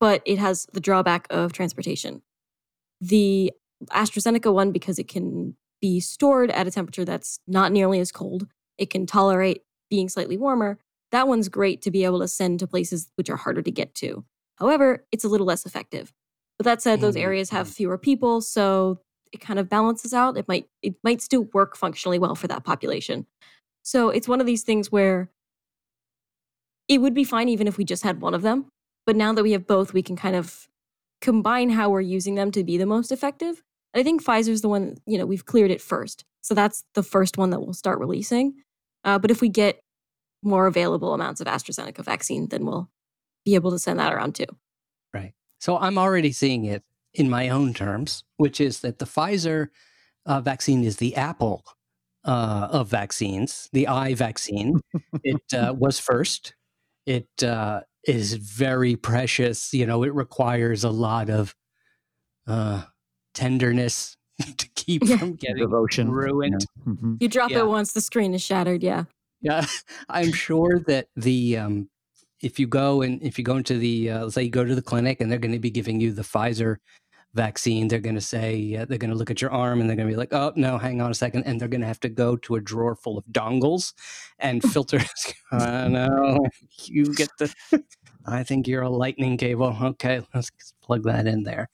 but 0.00 0.22
it 0.24 0.38
has 0.38 0.66
the 0.72 0.80
drawback 0.80 1.26
of 1.30 1.52
transportation. 1.52 2.22
The 3.00 3.52
AstraZeneca 3.90 4.52
one, 4.52 4.72
because 4.72 4.98
it 4.98 5.08
can 5.08 5.56
be 5.80 6.00
stored 6.00 6.50
at 6.50 6.66
a 6.66 6.70
temperature 6.70 7.04
that's 7.04 7.38
not 7.46 7.70
nearly 7.72 8.00
as 8.00 8.10
cold, 8.10 8.46
it 8.76 8.90
can 8.90 9.06
tolerate 9.06 9.62
being 9.90 10.08
slightly 10.08 10.36
warmer. 10.36 10.78
That 11.12 11.28
one's 11.28 11.48
great 11.48 11.80
to 11.82 11.90
be 11.90 12.04
able 12.04 12.20
to 12.20 12.28
send 12.28 12.58
to 12.60 12.66
places 12.66 13.10
which 13.16 13.30
are 13.30 13.36
harder 13.36 13.62
to 13.62 13.70
get 13.70 13.94
to. 13.96 14.24
However, 14.56 15.06
it's 15.12 15.24
a 15.24 15.28
little 15.28 15.46
less 15.46 15.64
effective. 15.64 16.12
But 16.58 16.64
that 16.64 16.82
said, 16.82 17.00
those 17.00 17.14
Mm, 17.14 17.22
areas 17.22 17.50
have 17.50 17.68
fewer 17.68 17.96
people, 17.96 18.40
so 18.40 19.00
it 19.32 19.40
kind 19.40 19.58
of 19.60 19.68
balances 19.68 20.12
out. 20.12 20.36
It 20.36 20.48
might 20.48 20.68
it 20.82 20.96
might 21.04 21.22
still 21.22 21.42
work 21.54 21.76
functionally 21.76 22.18
well 22.18 22.34
for 22.34 22.48
that 22.48 22.64
population. 22.64 23.26
So 23.82 24.10
it's 24.10 24.28
one 24.28 24.40
of 24.40 24.46
these 24.46 24.62
things 24.64 24.90
where 24.90 25.30
it 26.88 26.98
would 27.00 27.14
be 27.14 27.24
fine 27.24 27.48
even 27.48 27.66
if 27.68 27.78
we 27.78 27.84
just 27.84 28.02
had 28.02 28.20
one 28.20 28.34
of 28.34 28.42
them. 28.42 28.66
But 29.08 29.16
now 29.16 29.32
that 29.32 29.42
we 29.42 29.52
have 29.52 29.66
both, 29.66 29.94
we 29.94 30.02
can 30.02 30.16
kind 30.16 30.36
of 30.36 30.68
combine 31.22 31.70
how 31.70 31.88
we're 31.88 32.02
using 32.02 32.34
them 32.34 32.50
to 32.50 32.62
be 32.62 32.76
the 32.76 32.84
most 32.84 33.10
effective. 33.10 33.62
I 33.94 34.02
think 34.02 34.22
Pfizer's 34.22 34.60
the 34.60 34.68
one, 34.68 34.98
you 35.06 35.16
know, 35.16 35.24
we've 35.24 35.46
cleared 35.46 35.70
it 35.70 35.80
first. 35.80 36.26
So 36.42 36.52
that's 36.52 36.84
the 36.92 37.02
first 37.02 37.38
one 37.38 37.48
that 37.48 37.60
we'll 37.60 37.72
start 37.72 38.00
releasing. 38.00 38.56
Uh, 39.04 39.18
but 39.18 39.30
if 39.30 39.40
we 39.40 39.48
get 39.48 39.80
more 40.42 40.66
available 40.66 41.14
amounts 41.14 41.40
of 41.40 41.46
AstraZeneca 41.46 42.04
vaccine, 42.04 42.48
then 42.48 42.66
we'll 42.66 42.90
be 43.46 43.54
able 43.54 43.70
to 43.70 43.78
send 43.78 43.98
that 43.98 44.12
around 44.12 44.34
too. 44.34 44.44
Right. 45.14 45.32
So 45.58 45.78
I'm 45.78 45.96
already 45.96 46.30
seeing 46.30 46.66
it 46.66 46.82
in 47.14 47.30
my 47.30 47.48
own 47.48 47.72
terms, 47.72 48.24
which 48.36 48.60
is 48.60 48.80
that 48.80 48.98
the 48.98 49.06
Pfizer 49.06 49.68
uh, 50.26 50.42
vaccine 50.42 50.84
is 50.84 50.98
the 50.98 51.16
Apple 51.16 51.64
uh, 52.24 52.68
of 52.70 52.88
vaccines, 52.88 53.70
the 53.72 53.88
eye 53.88 54.12
vaccine. 54.12 54.82
it 55.24 55.54
uh, 55.54 55.72
was 55.74 55.98
first. 55.98 56.54
It 57.06 57.30
uh, 57.42 57.80
is 58.04 58.34
very 58.34 58.96
precious. 58.96 59.72
You 59.74 59.86
know, 59.86 60.02
it 60.02 60.14
requires 60.14 60.84
a 60.84 60.90
lot 60.90 61.28
of 61.30 61.54
uh, 62.46 62.84
tenderness 63.34 64.16
to 64.56 64.68
keep 64.74 65.02
Yeah. 65.04 65.16
from 65.18 65.34
getting 65.34 65.56
Devotion. 65.58 66.10
ruined. 66.10 66.64
Yeah. 66.86 66.92
Mhm. 66.92 67.16
You 67.20 67.28
drop 67.28 67.50
Yeah. 67.50 67.60
it 67.60 67.66
once, 67.68 67.92
the 67.92 68.00
screen 68.00 68.34
is 68.34 68.42
shattered. 68.42 68.82
Yeah. 68.82 69.04
Yeah, 69.40 69.66
I'm 70.08 70.32
sure 70.32 70.80
that 70.86 71.08
the 71.16 71.56
um, 71.58 71.88
if 72.42 72.58
you 72.58 72.66
go 72.66 73.02
and 73.02 73.22
if 73.22 73.38
you 73.38 73.44
go 73.44 73.56
into 73.56 73.78
the 73.78 74.10
uh, 74.10 74.22
let's 74.22 74.34
say 74.34 74.42
you 74.44 74.50
go 74.50 74.64
to 74.64 74.74
the 74.74 74.82
clinic 74.82 75.20
and 75.20 75.30
they're 75.30 75.38
going 75.38 75.52
to 75.52 75.58
be 75.58 75.70
giving 75.70 76.00
you 76.00 76.12
the 76.12 76.22
Pfizer 76.22 76.76
vaccine, 77.34 77.88
they're 77.88 77.98
going 78.00 78.14
to 78.14 78.20
say 78.20 78.76
uh, 78.76 78.84
they're 78.86 78.98
going 78.98 79.10
to 79.10 79.16
look 79.16 79.30
at 79.30 79.40
your 79.42 79.50
arm 79.52 79.80
and 79.80 79.88
they're 79.88 79.96
going 79.96 80.08
to 80.08 80.12
be 80.12 80.16
like, 80.16 80.32
oh 80.32 80.52
no, 80.56 80.78
hang 80.78 81.00
on 81.00 81.10
a 81.10 81.14
second, 81.14 81.44
and 81.44 81.60
they're 81.60 81.68
going 81.68 81.80
to 81.80 81.86
have 81.86 82.00
to 82.00 82.08
go 82.08 82.36
to 82.36 82.56
a 82.56 82.60
drawer 82.60 82.94
full 82.94 83.18
of 83.18 83.24
dongles 83.26 83.92
and 84.38 84.62
filters. 84.72 85.08
I 85.52 85.88
know 85.88 86.38
you 86.84 87.14
get 87.14 87.30
the. 87.38 87.52
I 88.26 88.42
think 88.42 88.66
you're 88.66 88.82
a 88.82 88.90
lightning 88.90 89.38
cable. 89.38 89.74
Okay, 89.82 90.20
let's 90.34 90.50
plug 90.82 91.04
that 91.04 91.26
in 91.26 91.44
there. 91.44 91.70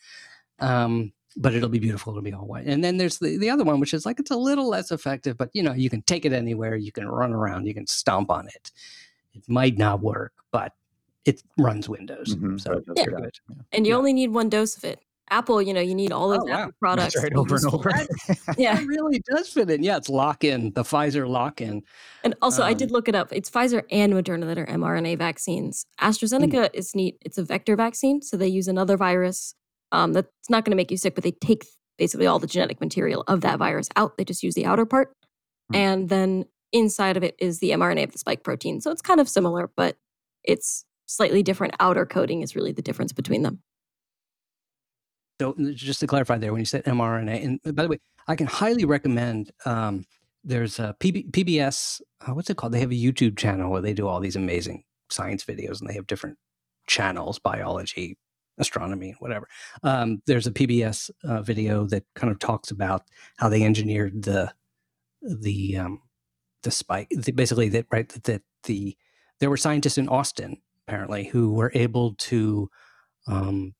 Um, 0.60 1.12
but 1.36 1.52
it'll 1.52 1.68
be 1.68 1.80
beautiful. 1.80 2.12
It'll 2.12 2.22
be 2.22 2.32
all 2.32 2.46
white. 2.46 2.66
And 2.66 2.84
then 2.84 2.96
there's 2.96 3.18
the, 3.18 3.36
the 3.38 3.50
other 3.50 3.64
one, 3.64 3.80
which 3.80 3.92
is 3.92 4.06
like 4.06 4.20
it's 4.20 4.30
a 4.30 4.36
little 4.36 4.68
less 4.68 4.92
effective, 4.92 5.36
but 5.36 5.50
you 5.52 5.64
know, 5.64 5.72
you 5.72 5.90
can 5.90 6.02
take 6.02 6.24
it 6.24 6.32
anywhere. 6.32 6.76
You 6.76 6.92
can 6.92 7.08
run 7.08 7.32
around. 7.32 7.66
You 7.66 7.74
can 7.74 7.88
stomp 7.88 8.30
on 8.30 8.46
it. 8.46 8.70
It 9.34 9.42
might 9.48 9.76
not 9.76 10.00
work, 10.00 10.32
but 10.52 10.72
it 11.24 11.42
runs 11.58 11.88
Windows. 11.88 12.36
Mhm. 12.36 12.60
So 12.60 12.74
That 12.74 12.86
does 12.86 12.96
it's 13.08 13.38
it. 13.38 13.40
And 13.72 13.84
you 13.84 13.94
Yeah. 13.94 13.98
only 13.98 14.12
need 14.12 14.28
one 14.30 14.48
dose 14.48 14.76
of 14.76 14.84
it. 14.84 15.00
Apple, 15.30 15.62
you 15.62 15.72
know, 15.72 15.80
you 15.80 15.94
need 15.94 16.12
all 16.12 16.28
those 16.28 16.40
Oh, 16.42 16.44
wow. 16.44 16.70
Products. 16.80 17.16
Right, 17.22 17.32
over 17.34 17.56
and 17.56 17.66
over. 17.66 17.90
Yeah. 18.58 18.78
It 18.80 18.86
really 18.86 19.20
does 19.30 19.48
fit 19.48 19.70
in. 19.70 19.82
Yeah, 19.82 19.96
it's 19.96 20.08
lock 20.08 20.44
in, 20.44 20.72
the 20.74 20.82
Pfizer 20.82 21.26
lock 21.28 21.60
in. 21.60 21.82
And 22.22 22.34
also, 22.42 22.62
I 22.62 22.72
Um, 22.72 22.76
did 22.78 22.90
look 22.90 23.08
it 23.08 23.14
up. 23.14 23.32
It's 23.32 23.50
Pfizer 23.50 23.82
and 23.90 24.12
Moderna 24.12 24.46
that 24.46 24.58
are 24.58 24.66
mRNA 24.66 25.18
vaccines. 25.18 25.86
AstraZeneca 26.00 26.70
is 26.74 26.94
neat. 26.94 27.16
It's 27.24 27.38
a 27.38 27.42
vector 27.44 27.76
vaccine, 27.76 28.20
so 28.22 28.36
they 28.36 28.48
use 28.48 28.68
another 28.68 28.96
virus 28.96 29.54
um, 29.92 30.12
that's 30.12 30.28
not 30.50 30.64
going 30.64 30.72
to 30.72 30.76
make 30.76 30.90
you 30.90 30.96
sick, 30.96 31.14
but 31.14 31.24
they 31.24 31.30
take 31.32 31.64
basically 31.98 32.26
all 32.26 32.38
the 32.38 32.46
genetic 32.46 32.80
material 32.80 33.22
of 33.28 33.40
that 33.42 33.58
virus 33.58 33.88
out. 33.96 34.16
They 34.16 34.24
just 34.24 34.42
use 34.42 34.54
the 34.54 34.66
outer 34.66 34.84
part, 34.86 35.12
Hmm. 35.70 35.76
and 35.76 36.08
then 36.08 36.44
inside 36.72 37.16
of 37.16 37.22
it 37.22 37.36
is 37.38 37.60
the 37.60 37.70
mRNA 37.70 38.02
of 38.04 38.12
the 38.12 38.18
spike 38.18 38.42
protein. 38.42 38.80
So 38.80 38.90
it's 38.90 39.00
kind 39.00 39.20
of 39.20 39.28
similar, 39.28 39.70
but 39.76 39.96
it's 40.42 40.84
slightly 41.06 41.42
different. 41.42 41.74
Outer 41.80 42.04
coating 42.06 42.42
is 42.42 42.56
really 42.56 42.72
the 42.72 42.82
difference 42.82 43.12
between 43.12 43.42
them. 43.42 43.60
So 45.40 45.54
just 45.74 46.00
to 46.00 46.06
clarify 46.06 46.38
there, 46.38 46.52
when 46.52 46.60
you 46.60 46.66
said 46.66 46.84
mRNA, 46.84 47.44
and 47.64 47.76
by 47.76 47.82
the 47.82 47.88
way, 47.88 48.00
I 48.28 48.36
can 48.36 48.46
highly 48.46 48.84
recommend. 48.84 49.50
Um, 49.64 50.06
there's 50.44 50.78
a 50.78 50.94
PB, 51.00 51.30
PBS. 51.32 52.00
Uh, 52.20 52.34
what's 52.34 52.50
it 52.50 52.56
called? 52.56 52.72
They 52.72 52.80
have 52.80 52.92
a 52.92 52.94
YouTube 52.94 53.36
channel 53.36 53.70
where 53.70 53.80
they 53.80 53.94
do 53.94 54.06
all 54.06 54.20
these 54.20 54.36
amazing 54.36 54.84
science 55.10 55.44
videos, 55.44 55.80
and 55.80 55.88
they 55.88 55.94
have 55.94 56.06
different 56.06 56.38
channels: 56.86 57.38
biology, 57.38 58.18
astronomy, 58.58 59.14
whatever. 59.18 59.48
Um, 59.82 60.22
there's 60.26 60.46
a 60.46 60.52
PBS 60.52 61.10
uh, 61.24 61.42
video 61.42 61.86
that 61.86 62.04
kind 62.14 62.30
of 62.30 62.38
talks 62.38 62.70
about 62.70 63.02
how 63.38 63.48
they 63.48 63.64
engineered 63.64 64.22
the 64.22 64.52
the 65.22 65.78
um, 65.78 66.02
the 66.62 66.70
spike. 66.70 67.08
The, 67.10 67.32
basically, 67.32 67.70
that 67.70 67.86
right 67.90 68.08
that 68.08 68.42
the 68.64 68.96
there 69.40 69.50
were 69.50 69.56
scientists 69.56 69.98
in 69.98 70.08
Austin 70.08 70.58
apparently 70.86 71.24
who 71.24 71.52
were 71.52 71.72
able 71.74 72.14
to 72.14 72.70
um, 73.26 73.74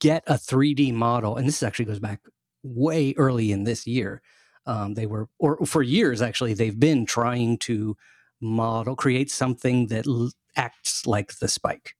get 0.00 0.22
a 0.26 0.34
3D 0.34 0.92
model, 0.92 1.36
and 1.36 1.46
this 1.46 1.62
actually 1.62 1.86
goes 1.86 1.98
back 1.98 2.20
way 2.62 3.14
early 3.16 3.52
in 3.52 3.64
this 3.64 3.86
year. 3.86 4.22
Um, 4.66 4.94
they 4.94 5.06
were, 5.06 5.28
or 5.38 5.64
for 5.64 5.82
years 5.82 6.20
actually, 6.20 6.54
they've 6.54 6.78
been 6.78 7.06
trying 7.06 7.58
to 7.58 7.96
model, 8.40 8.96
create 8.96 9.30
something 9.30 9.86
that 9.88 10.06
l- 10.06 10.32
acts 10.56 11.06
like 11.06 11.38
the 11.38 11.48
spike 11.48 11.94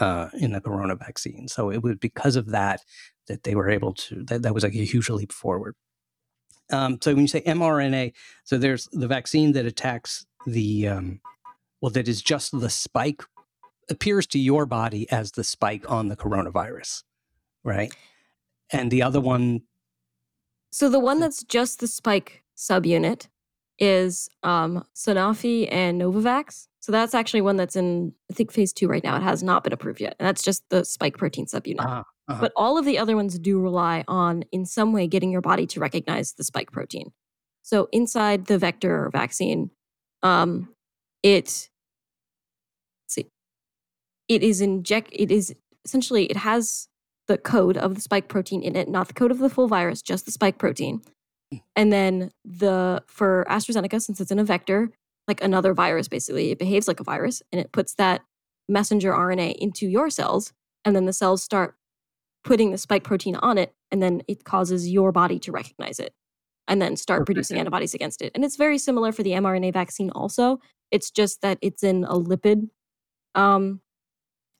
uh, 0.00 0.28
in 0.38 0.52
the 0.52 0.60
corona 0.60 0.94
vaccine. 0.94 1.48
So 1.48 1.70
it 1.70 1.82
was 1.82 1.96
because 1.96 2.36
of 2.36 2.50
that 2.50 2.80
that 3.26 3.42
they 3.42 3.54
were 3.54 3.68
able 3.68 3.94
to. 3.94 4.24
That, 4.24 4.42
that 4.42 4.54
was 4.54 4.62
like 4.62 4.74
a 4.74 4.84
huge 4.84 5.10
leap 5.10 5.32
forward. 5.32 5.74
Um, 6.70 6.98
so 7.02 7.12
when 7.12 7.22
you 7.22 7.28
say 7.28 7.40
mRNA, 7.42 8.12
so 8.44 8.58
there's 8.58 8.88
the 8.92 9.08
vaccine 9.08 9.52
that 9.52 9.66
attacks 9.66 10.26
the, 10.46 10.88
um, 10.88 11.20
well, 11.80 11.90
that 11.90 12.08
is 12.08 12.22
just 12.22 12.58
the 12.58 12.70
spike 12.70 13.22
appears 13.90 14.26
to 14.28 14.38
your 14.38 14.66
body 14.66 15.10
as 15.10 15.32
the 15.32 15.44
spike 15.44 15.90
on 15.90 16.08
the 16.08 16.16
coronavirus, 16.16 17.04
right? 17.64 17.92
And 18.70 18.90
the 18.90 19.02
other 19.02 19.20
one 19.20 19.62
So 20.70 20.88
the 20.88 21.00
one 21.00 21.20
that's 21.20 21.42
just 21.44 21.80
the 21.80 21.86
spike 21.88 22.44
subunit 22.56 23.28
is 23.78 24.28
um, 24.42 24.84
Sanofi 24.94 25.68
and 25.72 26.00
Novavax. 26.00 26.66
So 26.80 26.92
that's 26.92 27.14
actually 27.14 27.42
one 27.42 27.56
that's 27.56 27.76
in, 27.76 28.12
I 28.30 28.34
think, 28.34 28.52
phase 28.52 28.72
two 28.72 28.88
right 28.88 29.04
now. 29.04 29.16
It 29.16 29.22
has 29.22 29.42
not 29.42 29.64
been 29.64 29.72
approved 29.72 30.00
yet. 30.00 30.16
And 30.18 30.26
that's 30.26 30.42
just 30.42 30.62
the 30.70 30.84
spike 30.84 31.16
protein 31.16 31.46
subunit. 31.46 31.80
Uh-huh, 31.80 32.02
uh-huh. 32.28 32.40
But 32.40 32.52
all 32.56 32.78
of 32.78 32.84
the 32.84 32.98
other 32.98 33.16
ones 33.16 33.38
do 33.38 33.60
rely 33.60 34.04
on, 34.08 34.44
in 34.52 34.64
some 34.66 34.92
way, 34.92 35.06
getting 35.06 35.30
your 35.30 35.40
body 35.40 35.66
to 35.68 35.80
recognize 35.80 36.32
the 36.32 36.44
spike 36.44 36.72
protein. 36.72 37.12
So 37.62 37.88
inside 37.92 38.46
the 38.46 38.58
vector 38.58 39.10
vaccine, 39.12 39.70
um, 40.22 40.74
it 41.22 41.68
it 44.28 44.42
is 44.42 44.60
inject. 44.60 45.10
It 45.12 45.30
is 45.30 45.54
essentially 45.84 46.26
it 46.26 46.36
has 46.36 46.88
the 47.26 47.38
code 47.38 47.76
of 47.76 47.94
the 47.94 48.00
spike 48.00 48.28
protein 48.28 48.62
in 48.62 48.76
it, 48.76 48.88
not 48.88 49.08
the 49.08 49.14
code 49.14 49.30
of 49.30 49.38
the 49.38 49.50
full 49.50 49.68
virus, 49.68 50.02
just 50.02 50.26
the 50.26 50.32
spike 50.32 50.58
protein. 50.58 51.02
And 51.76 51.92
then 51.92 52.30
the 52.44 53.02
for 53.06 53.46
AstraZeneca, 53.48 54.02
since 54.02 54.20
it's 54.20 54.30
in 54.30 54.38
a 54.38 54.44
vector, 54.44 54.90
like 55.26 55.42
another 55.42 55.74
virus, 55.74 56.08
basically, 56.08 56.50
it 56.50 56.58
behaves 56.58 56.88
like 56.88 57.00
a 57.00 57.04
virus 57.04 57.42
and 57.52 57.60
it 57.60 57.72
puts 57.72 57.94
that 57.94 58.22
messenger 58.68 59.12
RNA 59.12 59.56
into 59.56 59.86
your 59.86 60.10
cells, 60.10 60.52
and 60.84 60.94
then 60.94 61.06
the 61.06 61.12
cells 61.12 61.42
start 61.42 61.74
putting 62.44 62.70
the 62.70 62.78
spike 62.78 63.04
protein 63.04 63.36
on 63.36 63.56
it, 63.58 63.74
and 63.90 64.02
then 64.02 64.22
it 64.28 64.44
causes 64.44 64.88
your 64.88 65.10
body 65.10 65.38
to 65.38 65.52
recognize 65.52 65.98
it 65.98 66.12
and 66.66 66.82
then 66.82 66.96
start 66.96 67.20
Perfect. 67.20 67.26
producing 67.26 67.58
antibodies 67.58 67.94
against 67.94 68.20
it. 68.20 68.30
And 68.34 68.44
it's 68.44 68.56
very 68.56 68.78
similar 68.78 69.10
for 69.10 69.22
the 69.22 69.30
mRNA 69.32 69.72
vaccine 69.72 70.10
also. 70.10 70.60
It's 70.90 71.10
just 71.10 71.40
that 71.40 71.58
it's 71.62 71.82
in 71.82 72.04
a 72.04 72.14
lipid 72.14 72.68
um, 73.34 73.80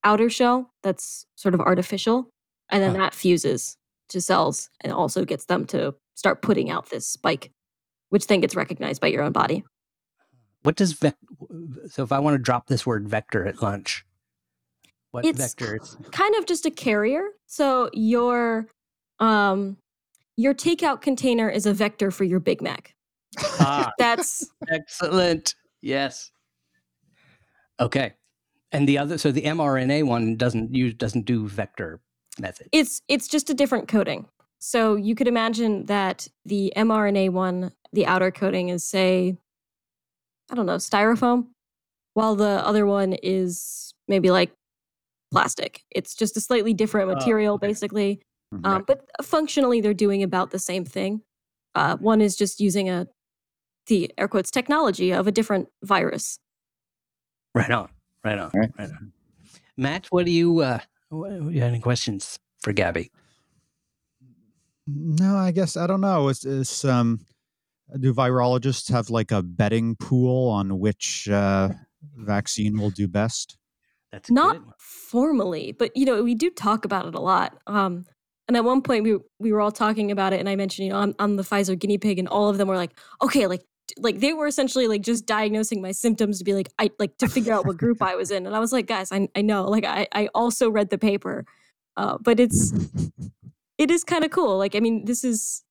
outer 0.05 0.31
shell 0.31 0.73
that's 0.83 1.27
sort 1.35 1.55
of 1.55 1.61
artificial, 1.61 2.31
and 2.71 2.83
then 2.83 2.93
huh. 2.93 3.03
that 3.03 3.15
fuses 3.15 3.77
to 4.09 4.21
cells 4.21 4.71
and 4.81 4.93
also 4.93 5.25
gets 5.25 5.47
them 5.47 5.67
to 5.67 5.95
start 6.15 6.43
putting 6.43 6.71
out 6.71 6.91
this 6.91 7.07
spike, 7.07 7.53
which 8.09 8.27
then 8.27 8.41
gets 8.41 8.57
recognized 8.57 9.01
by 9.01 9.09
your 9.09 9.23
own 9.23 9.33
body. 9.33 9.65
What 10.63 10.77
does 10.77 10.93
vec- 10.93 11.17
so 11.89 12.03
if 12.03 12.13
I 12.13 12.19
want 12.19 12.35
to 12.35 12.39
drop 12.39 12.67
this 12.67 12.85
word 12.85 13.09
vector 13.09 13.47
at 13.47 13.63
lunch, 13.63 14.05
what 15.11 15.25
it's 15.25 15.39
vector? 15.39 15.77
It's 15.77 15.97
kind 16.11 16.35
of 16.35 16.47
just 16.47 16.67
a 16.67 16.71
carrier. 16.71 17.25
So 17.47 17.91
your 17.93 18.67
um 19.21 19.77
your 20.37 20.55
takeout 20.55 21.01
container 21.01 21.49
is 21.49 21.67
a 21.67 21.73
vector 21.73 22.11
for 22.11 22.25
your 22.25 22.41
Big 22.41 22.63
Mac. 22.63 22.95
Ah, 23.61 23.91
That's 23.99 24.49
excellent. 24.69 25.55
Yes. 25.81 26.31
Okay. 27.81 28.15
And 28.73 28.89
the 28.89 28.99
other 28.99 29.19
so 29.19 29.33
the 29.33 29.43
mRNA 29.43 30.05
one 30.05 30.37
doesn't 30.37 30.75
use 30.75 30.95
doesn't 30.95 31.25
do 31.25 31.49
vector 31.49 32.01
method. 32.39 32.69
It's 32.73 33.03
it's 33.09 33.29
just 33.29 33.51
a 33.51 33.55
different 33.55 33.89
coating. 33.89 34.27
So 34.59 34.97
you 34.97 35.15
could 35.15 35.29
imagine 35.29 35.87
that 35.87 36.27
the 36.45 36.73
mRNA 36.77 37.31
one, 37.31 37.73
the 37.93 38.07
outer 38.07 38.31
coating 38.31 38.71
is, 38.71 38.85
say, 38.85 39.37
I 40.51 40.55
don't 40.55 40.67
know, 40.67 40.77
styrofoam, 40.77 41.47
while 42.15 42.35
the 42.35 42.67
other 42.67 42.85
one 42.85 43.13
is 43.13 43.95
maybe 44.09 44.31
like 44.31 44.51
plastic. 45.31 45.83
It's 45.91 46.15
just 46.15 46.37
a 46.37 46.41
slightly 46.41 46.75
different 46.75 47.11
oh, 47.11 47.15
material, 47.15 47.55
okay. 47.55 47.69
basically. 47.69 48.21
Mm-hmm. 48.53 48.67
Um, 48.67 48.85
but 48.87 49.05
functionally, 49.23 49.81
they're 49.81 49.95
doing 49.95 50.23
about 50.23 50.51
the 50.51 50.59
same 50.59 50.85
thing. 50.85 51.23
Uh, 51.75 51.97
one 51.99 52.21
is 52.21 52.35
just 52.35 52.61
using 52.61 52.89
a 52.89 53.07
the 53.87 54.13
air 54.19 54.29
quotes 54.29 54.51
technology 54.51 55.13
of 55.13 55.27
a 55.27 55.33
different 55.33 55.69
virus. 55.83 56.39
Right 57.55 57.71
on, 57.71 57.89
right 58.25 58.39
on, 58.39 58.51
right, 58.55 58.71
right 58.79 58.91
on. 58.91 59.13
Matt, 59.77 60.07
what 60.11 60.27
do 60.27 60.33
you? 60.33 60.61
Uh, 60.61 60.79
what, 61.11 61.31
you 61.31 61.61
have 61.61 61.71
any 61.71 61.81
questions 61.81 62.39
for 62.61 62.73
Gabby? 62.73 63.11
No, 64.87 65.37
I 65.37 65.51
guess 65.51 65.77
I 65.77 65.87
don't 65.87 66.01
know. 66.01 66.29
Is 66.29 66.45
is 66.45 66.85
um 66.85 67.21
do 67.99 68.13
virologists 68.13 68.91
have 68.91 69.11
like 69.11 69.31
a 69.33 69.43
betting 69.43 69.97
pool 69.97 70.51
on 70.51 70.79
which 70.79 71.29
uh, 71.29 71.71
vaccine 72.17 72.79
will 72.79 72.91
do 72.91 73.09
best? 73.09 73.57
That's 74.13 74.31
not 74.31 74.57
good. 74.57 74.75
formally, 74.79 75.73
but 75.73 75.97
you 75.97 76.07
know 76.07 76.23
we 76.23 76.35
do 76.35 76.51
talk 76.51 76.85
about 76.85 77.07
it 77.07 77.15
a 77.15 77.21
lot. 77.21 77.59
Um, 77.67 78.07
and 78.47 78.57
at 78.57 78.65
one 78.65 78.83
point 78.83 79.05
we 79.05 79.19
we 79.39 79.53
were 79.53 79.61
all 79.61 79.73
talking 79.73 80.11
about 80.11 80.33
it, 80.33 80.41
and 80.41 80.49
I 80.49 80.57
mentioned 80.57 80.87
you 80.87 80.93
know 80.93 80.99
I'm, 80.99 81.15
I'm 81.19 81.37
the 81.37 81.43
Pfizer 81.43 81.79
guinea 81.79 81.99
pig, 81.99 82.19
and 82.19 82.29
all 82.29 82.49
of 82.49 82.59
them 82.59 82.69
were 82.69 82.77
like, 82.77 82.99
okay, 83.23 83.47
like 83.47 83.63
like 83.97 84.21
they 84.21 84.33
were 84.33 84.47
essentially 84.47 84.87
like 84.87 85.03
just 85.03 85.27
diagnosing 85.27 85.81
my 85.81 85.93
symptoms 85.93 86.39
to 86.39 86.45
be 86.45 86.55
like 86.55 86.71
I 86.79 86.91
like 86.99 87.17
to 87.19 87.29
figure 87.29 87.53
out 87.53 87.67
what 87.67 87.77
group 87.77 88.03
I 88.03 88.15
was 88.15 88.31
in, 88.31 88.47
and 88.47 88.55
I 88.55 88.59
was 88.59 88.73
like, 88.73 88.87
guys, 88.87 89.13
I 89.13 89.29
I 89.35 89.43
know, 89.43 89.65
like 89.65 89.85
I 89.85 90.07
I 90.13 90.29
also 90.35 90.71
read 90.71 90.91
the 90.91 90.99
paper, 90.99 91.45
uh, 91.97 92.19
but 92.21 92.41
it's 92.41 92.73
it 93.79 93.91
is 93.91 94.05
kind 94.05 94.25
of 94.25 94.31
cool. 94.31 94.59
Like, 94.59 94.75
I 94.75 94.81
mean, 94.81 95.05
this 95.05 95.25
is 95.25 95.63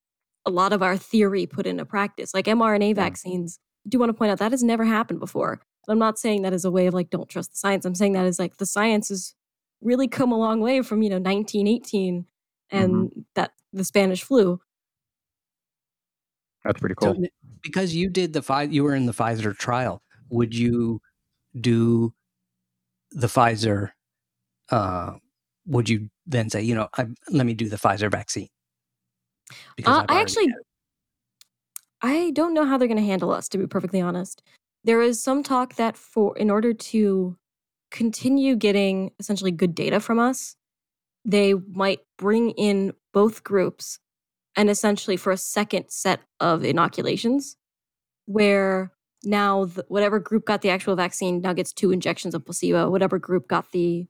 a 0.45 0.49
lot 0.49 0.73
of 0.73 0.81
our 0.81 0.95
theory 0.97 1.45
put 1.45 1.67
into 1.67 1.85
practice. 1.85 2.33
Like 2.33 2.45
mRNA 2.45 2.89
yeah. 2.89 2.93
vaccines, 2.93 3.59
I 3.85 3.89
do 3.89 3.99
want 3.99 4.09
to 4.09 4.13
point 4.13 4.31
out 4.31 4.39
that 4.39 4.51
has 4.51 4.63
never 4.63 4.85
happened 4.85 5.19
before. 5.19 5.59
I'm 5.89 5.99
not 5.99 6.19
saying 6.19 6.41
that 6.41 6.53
as 6.53 6.65
a 6.65 6.71
way 6.71 6.87
of 6.87 6.93
like, 6.93 7.09
don't 7.09 7.29
trust 7.29 7.51
the 7.51 7.57
science. 7.57 7.85
I'm 7.85 7.95
saying 7.95 8.13
that 8.13 8.25
is 8.25 8.39
like 8.39 8.57
the 8.57 8.65
science 8.65 9.09
has 9.09 9.33
really 9.81 10.07
come 10.07 10.31
a 10.31 10.37
long 10.37 10.59
way 10.59 10.81
from, 10.81 11.01
you 11.01 11.09
know, 11.09 11.15
1918 11.15 12.25
and 12.71 12.93
mm-hmm. 12.93 13.19
that 13.35 13.51
the 13.71 13.85
Spanish 13.85 14.23
flu. 14.23 14.59
That's 16.63 16.79
pretty 16.79 16.95
cool. 16.95 17.15
So, 17.15 17.27
because 17.61 17.95
you 17.95 18.09
did 18.09 18.33
the 18.33 18.41
five, 18.41 18.73
you 18.73 18.83
were 18.83 18.95
in 18.95 19.05
the 19.05 19.13
Pfizer 19.13 19.57
trial. 19.57 20.01
Would 20.29 20.55
you 20.55 21.01
do 21.59 22.13
the 23.11 23.27
Pfizer 23.27 23.91
uh, 24.69 25.13
would 25.65 25.89
you 25.89 26.09
then 26.25 26.49
say, 26.49 26.61
you 26.61 26.75
know, 26.75 26.87
I, 26.97 27.05
let 27.29 27.45
me 27.45 27.53
do 27.53 27.69
the 27.69 27.75
Pfizer 27.75 28.09
vaccine? 28.09 28.47
Uh, 29.85 30.05
I 30.09 30.21
actually, 30.21 30.53
I 32.01 32.31
don't 32.31 32.53
know 32.53 32.65
how 32.65 32.77
they're 32.77 32.87
going 32.87 32.99
to 32.99 33.05
handle 33.05 33.31
us. 33.31 33.47
To 33.49 33.57
be 33.57 33.67
perfectly 33.67 34.01
honest, 34.01 34.41
there 34.83 35.01
is 35.01 35.21
some 35.21 35.43
talk 35.43 35.75
that 35.75 35.95
for 35.97 36.37
in 36.37 36.49
order 36.49 36.73
to 36.73 37.37
continue 37.91 38.55
getting 38.55 39.11
essentially 39.19 39.51
good 39.51 39.75
data 39.75 39.99
from 39.99 40.19
us, 40.19 40.55
they 41.23 41.53
might 41.53 41.99
bring 42.17 42.51
in 42.51 42.93
both 43.13 43.43
groups 43.43 43.99
and 44.57 44.69
essentially 44.69 45.15
for 45.15 45.31
a 45.31 45.37
second 45.37 45.85
set 45.89 46.19
of 46.41 46.65
inoculations 46.65 47.55
where 48.25 48.91
now 49.23 49.65
the, 49.65 49.85
whatever 49.87 50.19
group 50.19 50.45
got 50.45 50.61
the 50.61 50.69
actual 50.69 50.95
vaccine 50.95 51.39
now 51.39 51.53
gets 51.53 51.71
two 51.71 51.91
injections 51.91 52.35
of 52.35 52.45
placebo 52.45 52.89
whatever 52.89 53.17
group 53.17 53.47
got 53.47 53.71
the 53.71 54.05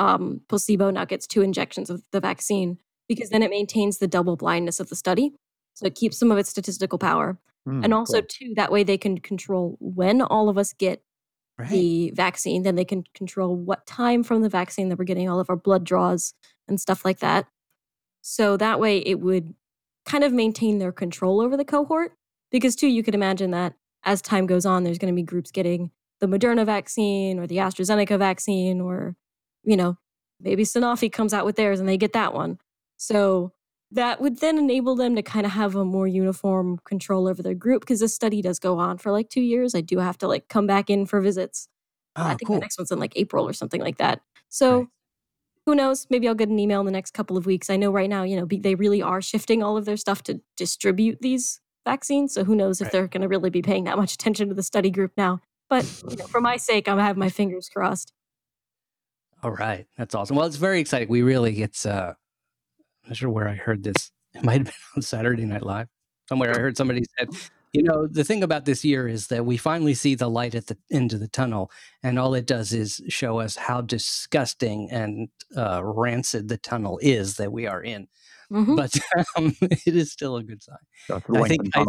um, 0.00 0.40
placebo 0.48 0.90
now 0.90 1.04
gets 1.04 1.26
two 1.26 1.42
injections 1.42 1.90
of 1.90 2.02
the 2.10 2.20
vaccine 2.20 2.78
because 3.06 3.30
then 3.30 3.42
it 3.42 3.50
maintains 3.50 3.98
the 3.98 4.06
double 4.08 4.36
blindness 4.36 4.80
of 4.80 4.88
the 4.88 4.96
study. 4.96 5.34
So 5.74 5.86
it 5.86 5.94
keeps 5.94 6.18
some 6.18 6.30
of 6.30 6.38
its 6.38 6.48
statistical 6.48 6.98
power. 6.98 7.38
Mm, 7.68 7.84
and 7.84 7.94
also, 7.94 8.20
cool. 8.20 8.26
too, 8.28 8.54
that 8.56 8.72
way 8.72 8.82
they 8.82 8.96
can 8.96 9.18
control 9.18 9.76
when 9.80 10.22
all 10.22 10.48
of 10.48 10.56
us 10.56 10.72
get 10.72 11.02
right. 11.58 11.68
the 11.68 12.12
vaccine. 12.14 12.62
Then 12.62 12.76
they 12.76 12.84
can 12.84 13.04
control 13.14 13.56
what 13.56 13.86
time 13.86 14.22
from 14.22 14.42
the 14.42 14.48
vaccine 14.48 14.88
that 14.88 14.98
we're 14.98 15.04
getting 15.04 15.28
all 15.28 15.40
of 15.40 15.50
our 15.50 15.56
blood 15.56 15.84
draws 15.84 16.34
and 16.66 16.80
stuff 16.80 17.04
like 17.04 17.18
that. 17.18 17.46
So 18.22 18.56
that 18.56 18.80
way 18.80 18.98
it 18.98 19.20
would 19.20 19.54
kind 20.06 20.24
of 20.24 20.32
maintain 20.32 20.78
their 20.78 20.92
control 20.92 21.40
over 21.40 21.56
the 21.56 21.64
cohort. 21.64 22.12
Because, 22.50 22.74
too, 22.74 22.88
you 22.88 23.02
could 23.02 23.14
imagine 23.14 23.52
that 23.52 23.74
as 24.04 24.20
time 24.20 24.46
goes 24.46 24.66
on, 24.66 24.82
there's 24.82 24.98
going 24.98 25.12
to 25.12 25.16
be 25.16 25.22
groups 25.22 25.50
getting 25.50 25.90
the 26.20 26.26
Moderna 26.26 26.66
vaccine 26.66 27.38
or 27.38 27.46
the 27.46 27.58
AstraZeneca 27.58 28.18
vaccine 28.18 28.80
or 28.80 29.14
you 29.64 29.76
know, 29.76 29.96
maybe 30.40 30.64
Sanofi 30.64 31.10
comes 31.10 31.34
out 31.34 31.44
with 31.44 31.56
theirs 31.56 31.80
and 31.80 31.88
they 31.88 31.96
get 31.96 32.12
that 32.12 32.34
one. 32.34 32.58
So 32.96 33.52
that 33.92 34.20
would 34.20 34.38
then 34.38 34.58
enable 34.58 34.94
them 34.94 35.16
to 35.16 35.22
kind 35.22 35.44
of 35.44 35.52
have 35.52 35.74
a 35.74 35.84
more 35.84 36.06
uniform 36.06 36.78
control 36.84 37.26
over 37.26 37.42
their 37.42 37.54
group 37.54 37.82
because 37.82 38.00
this 38.00 38.14
study 38.14 38.40
does 38.40 38.58
go 38.58 38.78
on 38.78 38.98
for 38.98 39.10
like 39.10 39.28
two 39.28 39.40
years. 39.40 39.74
I 39.74 39.80
do 39.80 39.98
have 39.98 40.18
to 40.18 40.28
like 40.28 40.48
come 40.48 40.66
back 40.66 40.90
in 40.90 41.06
for 41.06 41.20
visits. 41.20 41.68
Oh, 42.16 42.22
I 42.22 42.24
ah, 42.24 42.28
think 42.30 42.46
cool. 42.46 42.56
the 42.56 42.60
next 42.60 42.78
one's 42.78 42.90
in 42.90 42.98
like 42.98 43.12
April 43.16 43.48
or 43.48 43.52
something 43.52 43.80
like 43.80 43.98
that. 43.98 44.20
So 44.48 44.88
who 45.66 45.74
knows? 45.74 46.06
Maybe 46.10 46.26
I'll 46.26 46.34
get 46.34 46.48
an 46.48 46.58
email 46.58 46.80
in 46.80 46.86
the 46.86 46.92
next 46.92 47.12
couple 47.12 47.36
of 47.36 47.46
weeks. 47.46 47.70
I 47.70 47.76
know 47.76 47.90
right 47.90 48.08
now, 48.08 48.22
you 48.22 48.36
know, 48.36 48.46
they 48.46 48.74
really 48.74 49.02
are 49.02 49.20
shifting 49.20 49.62
all 49.62 49.76
of 49.76 49.84
their 49.84 49.96
stuff 49.96 50.22
to 50.24 50.40
distribute 50.56 51.18
these 51.20 51.60
vaccines. 51.84 52.34
So 52.34 52.44
who 52.44 52.54
knows 52.54 52.80
if 52.80 52.86
right. 52.86 52.92
they're 52.92 53.08
going 53.08 53.22
to 53.22 53.28
really 53.28 53.50
be 53.50 53.62
paying 53.62 53.84
that 53.84 53.96
much 53.96 54.14
attention 54.14 54.48
to 54.48 54.54
the 54.54 54.62
study 54.62 54.90
group 54.90 55.12
now. 55.16 55.40
But 55.68 55.84
you 56.08 56.16
know, 56.16 56.26
for 56.26 56.40
my 56.40 56.56
sake, 56.56 56.88
I'm 56.88 56.98
have 56.98 57.16
my 57.16 57.28
fingers 57.28 57.68
crossed. 57.68 58.12
All 59.42 59.52
right. 59.52 59.86
That's 59.96 60.14
awesome. 60.14 60.36
Well, 60.36 60.46
it's 60.46 60.56
very 60.56 60.80
exciting. 60.80 61.08
We 61.08 61.22
really, 61.22 61.62
it's, 61.62 61.86
uh, 61.86 62.14
I'm 63.04 63.08
not 63.08 63.16
sure 63.16 63.30
where 63.30 63.48
I 63.48 63.54
heard 63.54 63.82
this. 63.82 64.10
It 64.34 64.44
might 64.44 64.58
have 64.58 64.64
been 64.66 64.74
on 64.96 65.02
Saturday 65.02 65.44
Night 65.44 65.62
Live. 65.62 65.88
Somewhere 66.28 66.54
I 66.54 66.60
heard 66.60 66.76
somebody 66.76 67.04
said, 67.18 67.28
you 67.72 67.82
know, 67.82 68.06
the 68.06 68.24
thing 68.24 68.42
about 68.42 68.64
this 68.64 68.84
year 68.84 69.06
is 69.06 69.28
that 69.28 69.46
we 69.46 69.56
finally 69.56 69.94
see 69.94 70.14
the 70.14 70.28
light 70.28 70.54
at 70.54 70.66
the 70.66 70.76
end 70.90 71.12
of 71.12 71.20
the 71.20 71.28
tunnel, 71.28 71.70
and 72.02 72.18
all 72.18 72.34
it 72.34 72.46
does 72.46 72.72
is 72.72 73.00
show 73.08 73.38
us 73.38 73.56
how 73.56 73.80
disgusting 73.80 74.90
and 74.90 75.28
uh, 75.56 75.80
rancid 75.84 76.48
the 76.48 76.56
tunnel 76.56 76.98
is 77.00 77.36
that 77.36 77.52
we 77.52 77.66
are 77.66 77.82
in. 77.82 78.08
Mm-hmm. 78.50 78.74
But 78.74 78.98
um, 79.36 79.54
it 79.60 79.94
is 79.94 80.10
still 80.10 80.36
a 80.36 80.42
good 80.42 80.62
sign. 80.62 80.76
I 81.10 81.48
think, 81.48 81.68
I, 81.76 81.84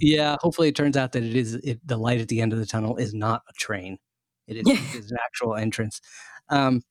yeah. 0.00 0.36
Hopefully, 0.40 0.68
it 0.68 0.76
turns 0.76 0.96
out 0.96 1.12
that 1.12 1.22
it 1.22 1.34
is 1.34 1.54
it, 1.54 1.80
the 1.86 1.96
light 1.96 2.20
at 2.20 2.28
the 2.28 2.42
end 2.42 2.52
of 2.52 2.58
the 2.58 2.66
tunnel 2.66 2.96
is 2.96 3.14
not 3.14 3.42
a 3.48 3.52
train. 3.54 3.98
It 4.46 4.58
is, 4.58 4.66
it 4.66 4.98
is 4.98 5.10
an 5.10 5.18
actual 5.24 5.54
entrance. 5.54 6.00
Um, 6.50 6.82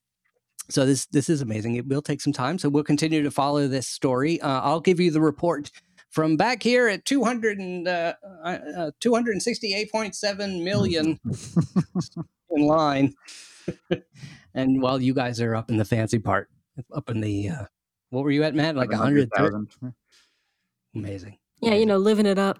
so 0.69 0.86
this 0.86 1.06
this 1.08 1.30
is 1.30 1.41
amazing. 1.41 1.75
It 1.75 1.88
will 1.88 2.01
take 2.01 2.21
some 2.21 2.34
time, 2.34 2.58
so 2.58 2.69
we'll 2.69 2.84
continue 2.84 3.21
to 3.23 3.32
follow 3.32 3.67
this 3.67 3.88
story. 3.88 4.41
Uh, 4.41 4.62
I'll 4.62 4.82
give 4.82 4.99
you 4.99 5.12
the 5.12 5.21
report 5.21 5.71
from 6.17 6.36
back 6.36 6.63
here 6.63 6.88
at 6.88 7.06
200 7.06 7.60
and, 7.60 7.88
uh, 7.88 8.15
uh, 8.43 8.89
268.7 8.99 10.63
million 10.63 11.19
in 12.49 12.65
line. 12.65 13.13
and 14.56 14.82
while 14.82 14.99
you 14.99 15.13
guys 15.13 15.39
are 15.39 15.56
up 15.56 15.69
in 15.69 15.77
the 15.77 15.86
fancy 15.86 16.17
part, 16.17 16.49
up 16.91 17.12
in 17.12 17.21
the, 17.21 17.49
uh, 17.49 17.65
what 18.10 18.23
were 18.23 18.32
you 18.32 18.41
at, 18.41 18.56
Matt? 18.56 18.75
Like 18.75 18.89
100,000? 18.89 19.69
Amazing. 20.95 21.38
Yeah, 21.62 21.75
you 21.75 21.86
know, 21.86 21.99
living 21.99 22.25
it 22.25 22.39
up. 22.39 22.58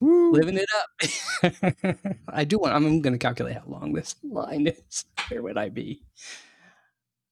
Woo. 0.00 0.32
Living 0.32 0.56
it 0.56 0.70
up. 0.80 2.16
I 2.28 2.44
do 2.44 2.58
want, 2.58 2.72
I'm 2.72 3.02
going 3.02 3.12
to 3.12 3.18
calculate 3.18 3.56
how 3.56 3.64
long 3.66 3.92
this 3.92 4.14
line 4.22 4.66
is. 4.66 5.04
Where 5.28 5.42
would 5.42 5.58
I 5.58 5.68
be? 5.68 6.04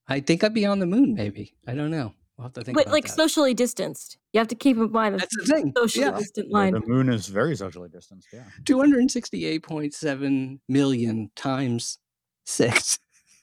I 0.07 0.21
think 0.21 0.45
I'd 0.45 0.53
be 0.53 0.67
on 0.67 0.81
the 0.81 0.87
moon, 0.87 1.15
maybe. 1.15 1.55
I 1.67 1.73
don't 1.73 1.91
know. 1.91 2.13
We'll 2.37 2.47
have 2.47 2.53
to 2.55 2.65
think. 2.65 2.77
But 2.77 2.89
like 2.89 3.05
that. 3.05 3.15
socially 3.15 3.55
distanced, 3.55 4.19
you 4.33 4.39
have 4.39 4.49
to 4.49 4.55
keep 4.55 4.77
in 4.77 4.93
mind 4.93 5.19
that's 5.19 5.37
the 5.37 5.45
thing. 5.47 5.73
Socially 5.77 6.05
yeah. 6.05 6.19
distant 6.19 6.53
line. 6.53 6.75
The 6.75 6.83
moon 6.87 7.09
is 7.09 7.29
very 7.29 7.57
socially 7.57 7.89
distanced. 7.89 8.29
Yeah, 8.33 8.45
two 8.65 8.79
hundred 8.79 9.11
sixty-eight 9.11 9.63
point 9.63 9.95
seven 9.95 10.61
million 10.69 11.31
times 11.35 11.99
six 12.45 12.99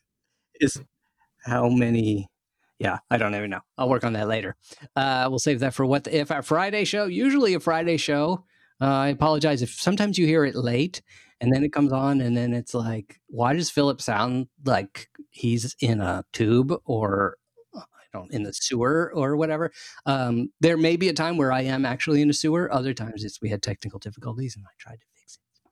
is 0.62 0.80
how 1.46 1.70
many? 1.70 2.30
Yeah, 2.78 3.00
I 3.10 3.18
don't 3.18 3.34
even 3.34 3.50
know. 3.50 3.62
I'll 3.78 3.90
work 3.90 4.04
on 4.04 4.14
that 4.14 4.28
later. 4.28 4.56
Uh, 4.96 5.28
we'll 5.30 5.40
save 5.40 5.62
that 5.62 5.74
for 5.74 5.86
what 5.86 6.04
the, 6.04 6.18
if 6.18 6.32
our 6.32 6.44
Friday 6.44 6.84
show. 6.84 7.06
Usually 7.06 7.54
a 7.54 7.60
Friday 7.60 7.98
show. 7.98 8.46
Uh, 8.82 8.86
I 8.86 9.08
apologize 9.10 9.62
if 9.62 9.72
sometimes 9.72 10.18
you 10.18 10.26
hear 10.26 10.44
it 10.44 10.56
late 10.56 11.02
and 11.40 11.54
then 11.54 11.64
it 11.64 11.72
comes 11.72 11.92
on 11.94 12.22
and 12.22 12.36
then 12.36 12.54
it's 12.54 12.74
like, 12.74 13.22
why 13.28 13.54
does 13.54 13.70
Philip 13.70 14.02
sound 14.02 14.48
like 14.66 15.10
he's 15.30 15.76
in 15.80 16.02
a 16.02 16.26
tube 16.34 16.74
or 16.86 17.38
in 18.30 18.44
the 18.44 18.54
sewer 18.54 19.12
or 19.14 19.36
whatever. 19.36 19.72
Um, 20.06 20.50
there 20.60 20.78
may 20.78 20.96
be 20.96 21.10
a 21.10 21.14
time 21.14 21.38
where 21.38 21.52
I 21.52 21.62
am 21.62 21.86
actually 21.86 22.22
in 22.22 22.30
a 22.30 22.34
sewer. 22.34 22.72
Other 22.72 22.94
times 22.94 23.24
it's 23.24 23.42
we 23.42 23.50
had 23.50 23.62
technical 23.62 24.00
difficulties 24.00 24.56
and 24.56 24.66
I 24.66 24.74
tried 24.80 25.00
to 25.00 25.06
fix 25.16 25.36
it. 25.36 25.72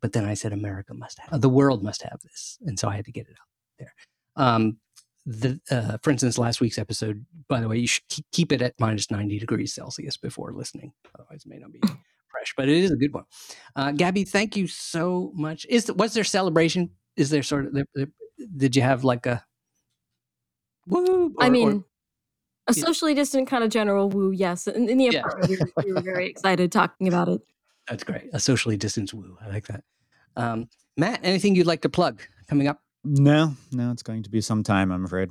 But 0.00 0.12
then 0.12 0.24
I 0.24 0.34
said 0.34 0.52
America 0.52 0.94
must 0.94 1.18
have 1.18 1.40
the 1.40 1.48
world 1.48 1.82
must 1.82 2.02
have 2.02 2.20
this, 2.22 2.58
and 2.62 2.78
so 2.78 2.88
I 2.88 2.96
had 2.96 3.04
to 3.04 3.12
get 3.12 3.26
it 3.26 3.36
out 3.40 3.48
there. 3.78 3.94
Um, 4.36 4.78
the 5.26 5.60
uh, 5.70 5.98
for 6.02 6.10
instance, 6.10 6.38
last 6.38 6.60
week's 6.60 6.78
episode. 6.78 7.24
By 7.48 7.60
the 7.60 7.68
way, 7.68 7.76
you 7.78 7.86
should 7.86 8.04
keep 8.32 8.52
it 8.52 8.62
at 8.62 8.74
minus 8.80 9.10
ninety 9.10 9.38
degrees 9.38 9.74
Celsius 9.74 10.16
before 10.16 10.52
listening. 10.52 10.92
Otherwise, 11.14 11.44
it 11.44 11.48
may 11.48 11.58
not 11.58 11.72
be 11.72 11.80
fresh. 12.30 12.54
But 12.56 12.68
it 12.68 12.76
is 12.76 12.90
a 12.90 12.96
good 12.96 13.12
one. 13.12 13.24
Uh, 13.76 13.92
Gabby, 13.92 14.24
thank 14.24 14.56
you 14.56 14.66
so 14.66 15.32
much. 15.34 15.66
Is 15.68 15.92
was 15.92 16.14
there 16.14 16.24
celebration? 16.24 16.90
Is 17.16 17.30
there 17.30 17.42
sort 17.42 17.66
of? 17.66 17.86
Did 18.56 18.74
you 18.74 18.82
have 18.82 19.04
like 19.04 19.26
a 19.26 19.44
woo. 20.86 21.34
Or, 21.36 21.44
I 21.44 21.50
mean, 21.50 21.68
or, 21.68 21.84
a 22.68 22.74
socially 22.74 23.14
distant 23.14 23.48
kind 23.48 23.64
of 23.64 23.70
general 23.70 24.08
woo, 24.08 24.30
yes. 24.30 24.66
In, 24.66 24.88
in 24.88 24.98
the 24.98 25.08
apartment, 25.08 25.50
yeah. 25.50 25.56
we, 25.56 25.58
were, 25.58 25.84
we, 25.84 25.92
were, 25.92 26.00
very 26.00 26.26
excited 26.30 26.70
talking 26.72 27.08
about 27.08 27.28
it. 27.28 27.40
That's 27.88 28.04
great. 28.04 28.30
A 28.32 28.40
socially 28.40 28.76
distanced 28.76 29.14
woo. 29.14 29.36
I 29.40 29.48
like 29.48 29.66
that. 29.66 29.84
Um, 30.36 30.68
Matt, 30.96 31.20
anything 31.22 31.54
you'd 31.54 31.66
like 31.66 31.82
to 31.82 31.88
plug 31.88 32.22
coming 32.48 32.68
up? 32.68 32.80
No, 33.04 33.56
no, 33.72 33.90
it's 33.90 34.02
going 34.02 34.22
to 34.22 34.30
be 34.30 34.40
some 34.40 34.62
time, 34.62 34.92
I'm 34.92 35.04
afraid. 35.04 35.30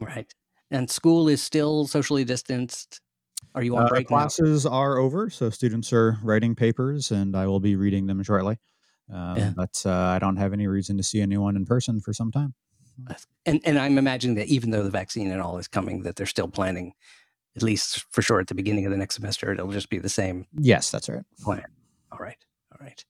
Right. 0.00 0.32
And 0.70 0.90
school 0.90 1.28
is 1.28 1.42
still 1.42 1.86
socially 1.86 2.24
distanced. 2.24 3.00
Are 3.54 3.62
you 3.62 3.76
on 3.76 3.84
uh, 3.84 3.88
break? 3.88 4.08
Classes 4.08 4.64
now? 4.64 4.72
are 4.72 4.98
over, 4.98 5.30
so 5.30 5.50
students 5.50 5.92
are 5.92 6.18
writing 6.22 6.54
papers, 6.54 7.10
and 7.10 7.36
I 7.36 7.46
will 7.46 7.60
be 7.60 7.76
reading 7.76 8.06
them 8.06 8.22
shortly. 8.22 8.58
Um, 9.12 9.36
yeah. 9.36 9.52
But 9.54 9.82
uh, 9.84 9.92
I 9.92 10.18
don't 10.18 10.36
have 10.36 10.52
any 10.52 10.66
reason 10.66 10.96
to 10.96 11.02
see 11.02 11.20
anyone 11.20 11.56
in 11.56 11.66
person 11.66 12.00
for 12.00 12.12
some 12.12 12.32
time. 12.32 12.54
And 13.46 13.60
and 13.64 13.78
I'm 13.78 13.98
imagining 13.98 14.36
that 14.36 14.48
even 14.48 14.70
though 14.70 14.82
the 14.82 14.90
vaccine 14.90 15.30
and 15.30 15.40
all 15.40 15.58
is 15.58 15.68
coming, 15.68 16.02
that 16.02 16.16
they're 16.16 16.26
still 16.26 16.48
planning, 16.48 16.92
at 17.56 17.62
least 17.62 18.04
for 18.10 18.22
sure, 18.22 18.40
at 18.40 18.48
the 18.48 18.54
beginning 18.54 18.86
of 18.86 18.92
the 18.92 18.98
next 18.98 19.16
semester, 19.16 19.52
it'll 19.52 19.72
just 19.72 19.90
be 19.90 19.98
the 19.98 20.08
same. 20.08 20.46
Yes, 20.58 20.90
that's 20.90 21.08
right. 21.08 21.24
Plan. 21.42 21.64
All 22.12 22.18
right. 22.18 22.38
All 22.72 22.84
right. 22.84 23.04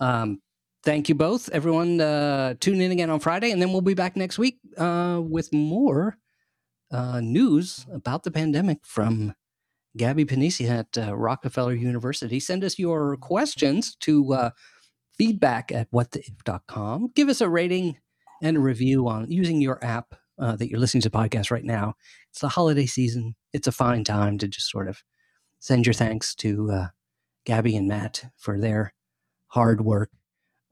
Um, 0.00 0.40
thank 0.84 1.08
you 1.08 1.14
both, 1.14 1.48
everyone. 1.50 2.00
Uh, 2.00 2.54
tune 2.60 2.80
in 2.80 2.90
again 2.90 3.10
on 3.10 3.20
Friday, 3.20 3.50
and 3.50 3.60
then 3.60 3.72
we'll 3.72 3.80
be 3.80 3.94
back 3.94 4.16
next 4.16 4.38
week 4.38 4.58
uh, 4.76 5.20
with 5.22 5.52
more 5.52 6.16
uh, 6.90 7.20
news 7.20 7.86
about 7.92 8.22
the 8.22 8.30
pandemic 8.30 8.78
from 8.84 9.34
Gabby 9.96 10.24
Panicia 10.24 10.68
at 10.68 10.98
uh, 10.98 11.16
Rockefeller 11.16 11.74
University. 11.74 12.40
Send 12.40 12.64
us 12.64 12.78
your 12.78 13.16
questions 13.16 13.94
to 14.00 14.32
uh, 14.32 14.50
feedback 15.16 15.70
at 15.72 15.90
whattheif.com. 15.90 17.12
Give 17.14 17.28
us 17.28 17.40
a 17.40 17.48
rating 17.48 17.98
and 18.42 18.58
a 18.58 18.60
review 18.60 19.08
on 19.08 19.30
using 19.30 19.62
your 19.62 19.82
app 19.82 20.14
uh, 20.38 20.56
that 20.56 20.68
you're 20.68 20.80
listening 20.80 21.00
to 21.00 21.08
the 21.08 21.16
podcast 21.16 21.50
right 21.50 21.64
now. 21.64 21.94
It's 22.30 22.40
the 22.40 22.48
holiday 22.48 22.86
season. 22.86 23.36
It's 23.54 23.66
a 23.66 23.72
fine 23.72 24.04
time 24.04 24.36
to 24.38 24.48
just 24.48 24.68
sort 24.68 24.88
of 24.88 25.02
send 25.60 25.86
your 25.86 25.94
thanks 25.94 26.34
to 26.36 26.70
uh, 26.70 26.86
Gabby 27.44 27.76
and 27.76 27.88
Matt 27.88 28.26
for 28.36 28.58
their 28.58 28.92
hard 29.46 29.80
work. 29.80 30.10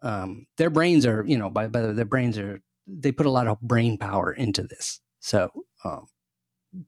Um, 0.02 0.46
their 0.56 0.70
brains 0.70 1.06
are, 1.06 1.24
you 1.26 1.38
know, 1.38 1.48
by, 1.48 1.68
by 1.68 1.80
their 1.80 2.04
brains 2.04 2.36
are, 2.36 2.60
they 2.86 3.12
put 3.12 3.26
a 3.26 3.30
lot 3.30 3.46
of 3.46 3.60
brain 3.60 3.96
power 3.96 4.32
into 4.32 4.64
this. 4.64 5.00
So, 5.20 5.50
um, 5.84 6.06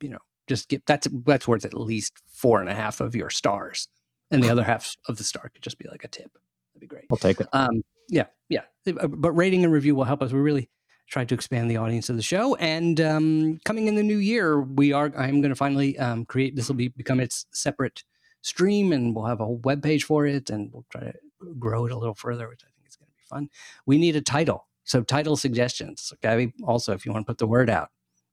you 0.01 0.09
know, 0.09 0.19
just 0.49 0.69
get 0.69 0.85
that's 0.87 1.07
that's 1.25 1.47
worth 1.47 1.65
at 1.65 1.75
least 1.75 2.15
four 2.33 2.61
and 2.61 2.69
a 2.69 2.75
half 2.75 3.01
of 3.01 3.15
your 3.15 3.31
stars, 3.31 3.89
and 4.31 4.43
the 4.43 4.51
other 4.51 4.65
half 4.65 4.97
of 5.09 5.17
the 5.17 5.25
star 5.25 5.49
could 5.49 5.63
just 5.63 5.79
be 5.79 5.89
like 5.89 6.03
a 6.03 6.09
tip. 6.09 6.33
That'd 6.75 6.81
be 6.81 6.87
great. 6.87 7.05
I'll 7.11 7.17
take 7.17 7.41
it. 7.41 7.47
Um, 7.53 7.83
yeah, 8.13 8.27
yeah. 8.49 8.63
Uh, 8.87 9.09
but 9.09 9.33
rating 9.33 9.65
and 9.65 9.73
review 9.73 9.95
will 9.95 10.05
help 10.05 10.23
us. 10.23 10.33
We 10.33 10.39
really 10.39 10.69
try 11.09 11.25
to 11.25 11.35
expand 11.35 11.71
the 11.71 11.79
audience 11.79 12.11
of 12.11 12.17
the 12.17 12.23
show. 12.23 12.55
And 12.57 13.01
um, 13.01 13.59
coming 13.65 13.89
in 13.89 13.95
the 13.95 14.03
new 14.03 14.19
year, 14.19 14.61
we 14.61 14.93
are. 14.93 15.07
I'm 15.17 15.41
going 15.41 15.49
to 15.51 15.57
finally 15.57 15.99
um, 15.99 16.27
create. 16.27 16.55
This 16.55 16.69
will 16.69 16.77
be 16.77 16.89
become 16.89 17.21
its 17.21 17.47
separate 17.53 18.05
stream, 18.43 18.93
and 18.93 19.17
we'll 19.17 19.25
have 19.25 19.41
a 19.41 19.47
whole 19.47 19.59
web 19.65 19.83
page 19.83 20.05
for 20.05 20.27
it, 20.27 20.51
and 20.51 20.71
we'll 20.73 20.85
try 20.91 21.01
to 21.01 21.15
grow 21.59 21.87
it 21.87 21.93
a 21.93 21.99
little 21.99 22.15
further, 22.15 22.49
which 22.49 22.63
I 22.63 22.71
think 22.77 22.87
is 22.87 22.97
going 22.97 23.09
to 23.09 23.15
be 23.17 23.25
fun. 23.29 23.49
We 23.87 23.97
need 23.97 24.15
a 24.15 24.21
title, 24.21 24.69
so 24.85 25.03
title 25.03 25.37
suggestions. 25.37 26.13
Okay, 26.17 26.53
also 26.65 26.93
if 26.93 27.07
you 27.07 27.13
want 27.13 27.27
to 27.27 27.31
put 27.31 27.39
the 27.39 27.47
word 27.47 27.71
out, 27.71 27.89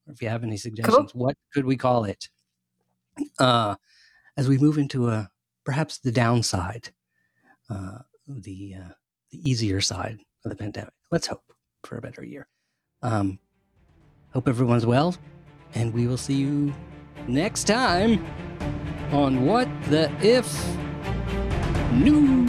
or 0.08 0.14
if 0.14 0.22
you 0.22 0.28
have 0.28 0.44
any 0.44 0.58
suggestions, 0.58 1.14
cool. 1.14 1.22
what 1.26 1.38
could 1.54 1.66
we 1.66 1.78
call 1.78 2.04
it? 2.04 2.28
Uh, 3.40 3.76
as 4.36 4.50
we 4.50 4.58
move 4.58 4.78
into 4.78 5.08
a 5.08 5.30
perhaps 5.64 6.00
the 6.00 6.12
downside. 6.12 6.90
Uh, 7.70 8.00
the 8.28 8.76
uh, 8.76 8.94
the 9.32 9.50
easier 9.50 9.82
side 9.82 10.20
of 10.44 10.50
the 10.50 10.56
pandemic. 10.56 10.94
Let's 11.12 11.28
hope 11.28 11.44
for 11.84 11.98
a 11.98 12.02
better 12.02 12.24
year. 12.24 12.48
Um, 13.02 13.40
hope 14.34 14.48
everyone's 14.48 14.86
well, 14.86 15.16
and 15.76 15.94
we 15.94 16.08
will 16.08 16.18
see 16.18 16.36
you 16.36 16.74
next 17.28 17.66
time 17.66 18.26
on 19.12 19.46
What 19.46 19.68
the 19.86 20.12
If 20.22 20.48
News. 21.94 22.49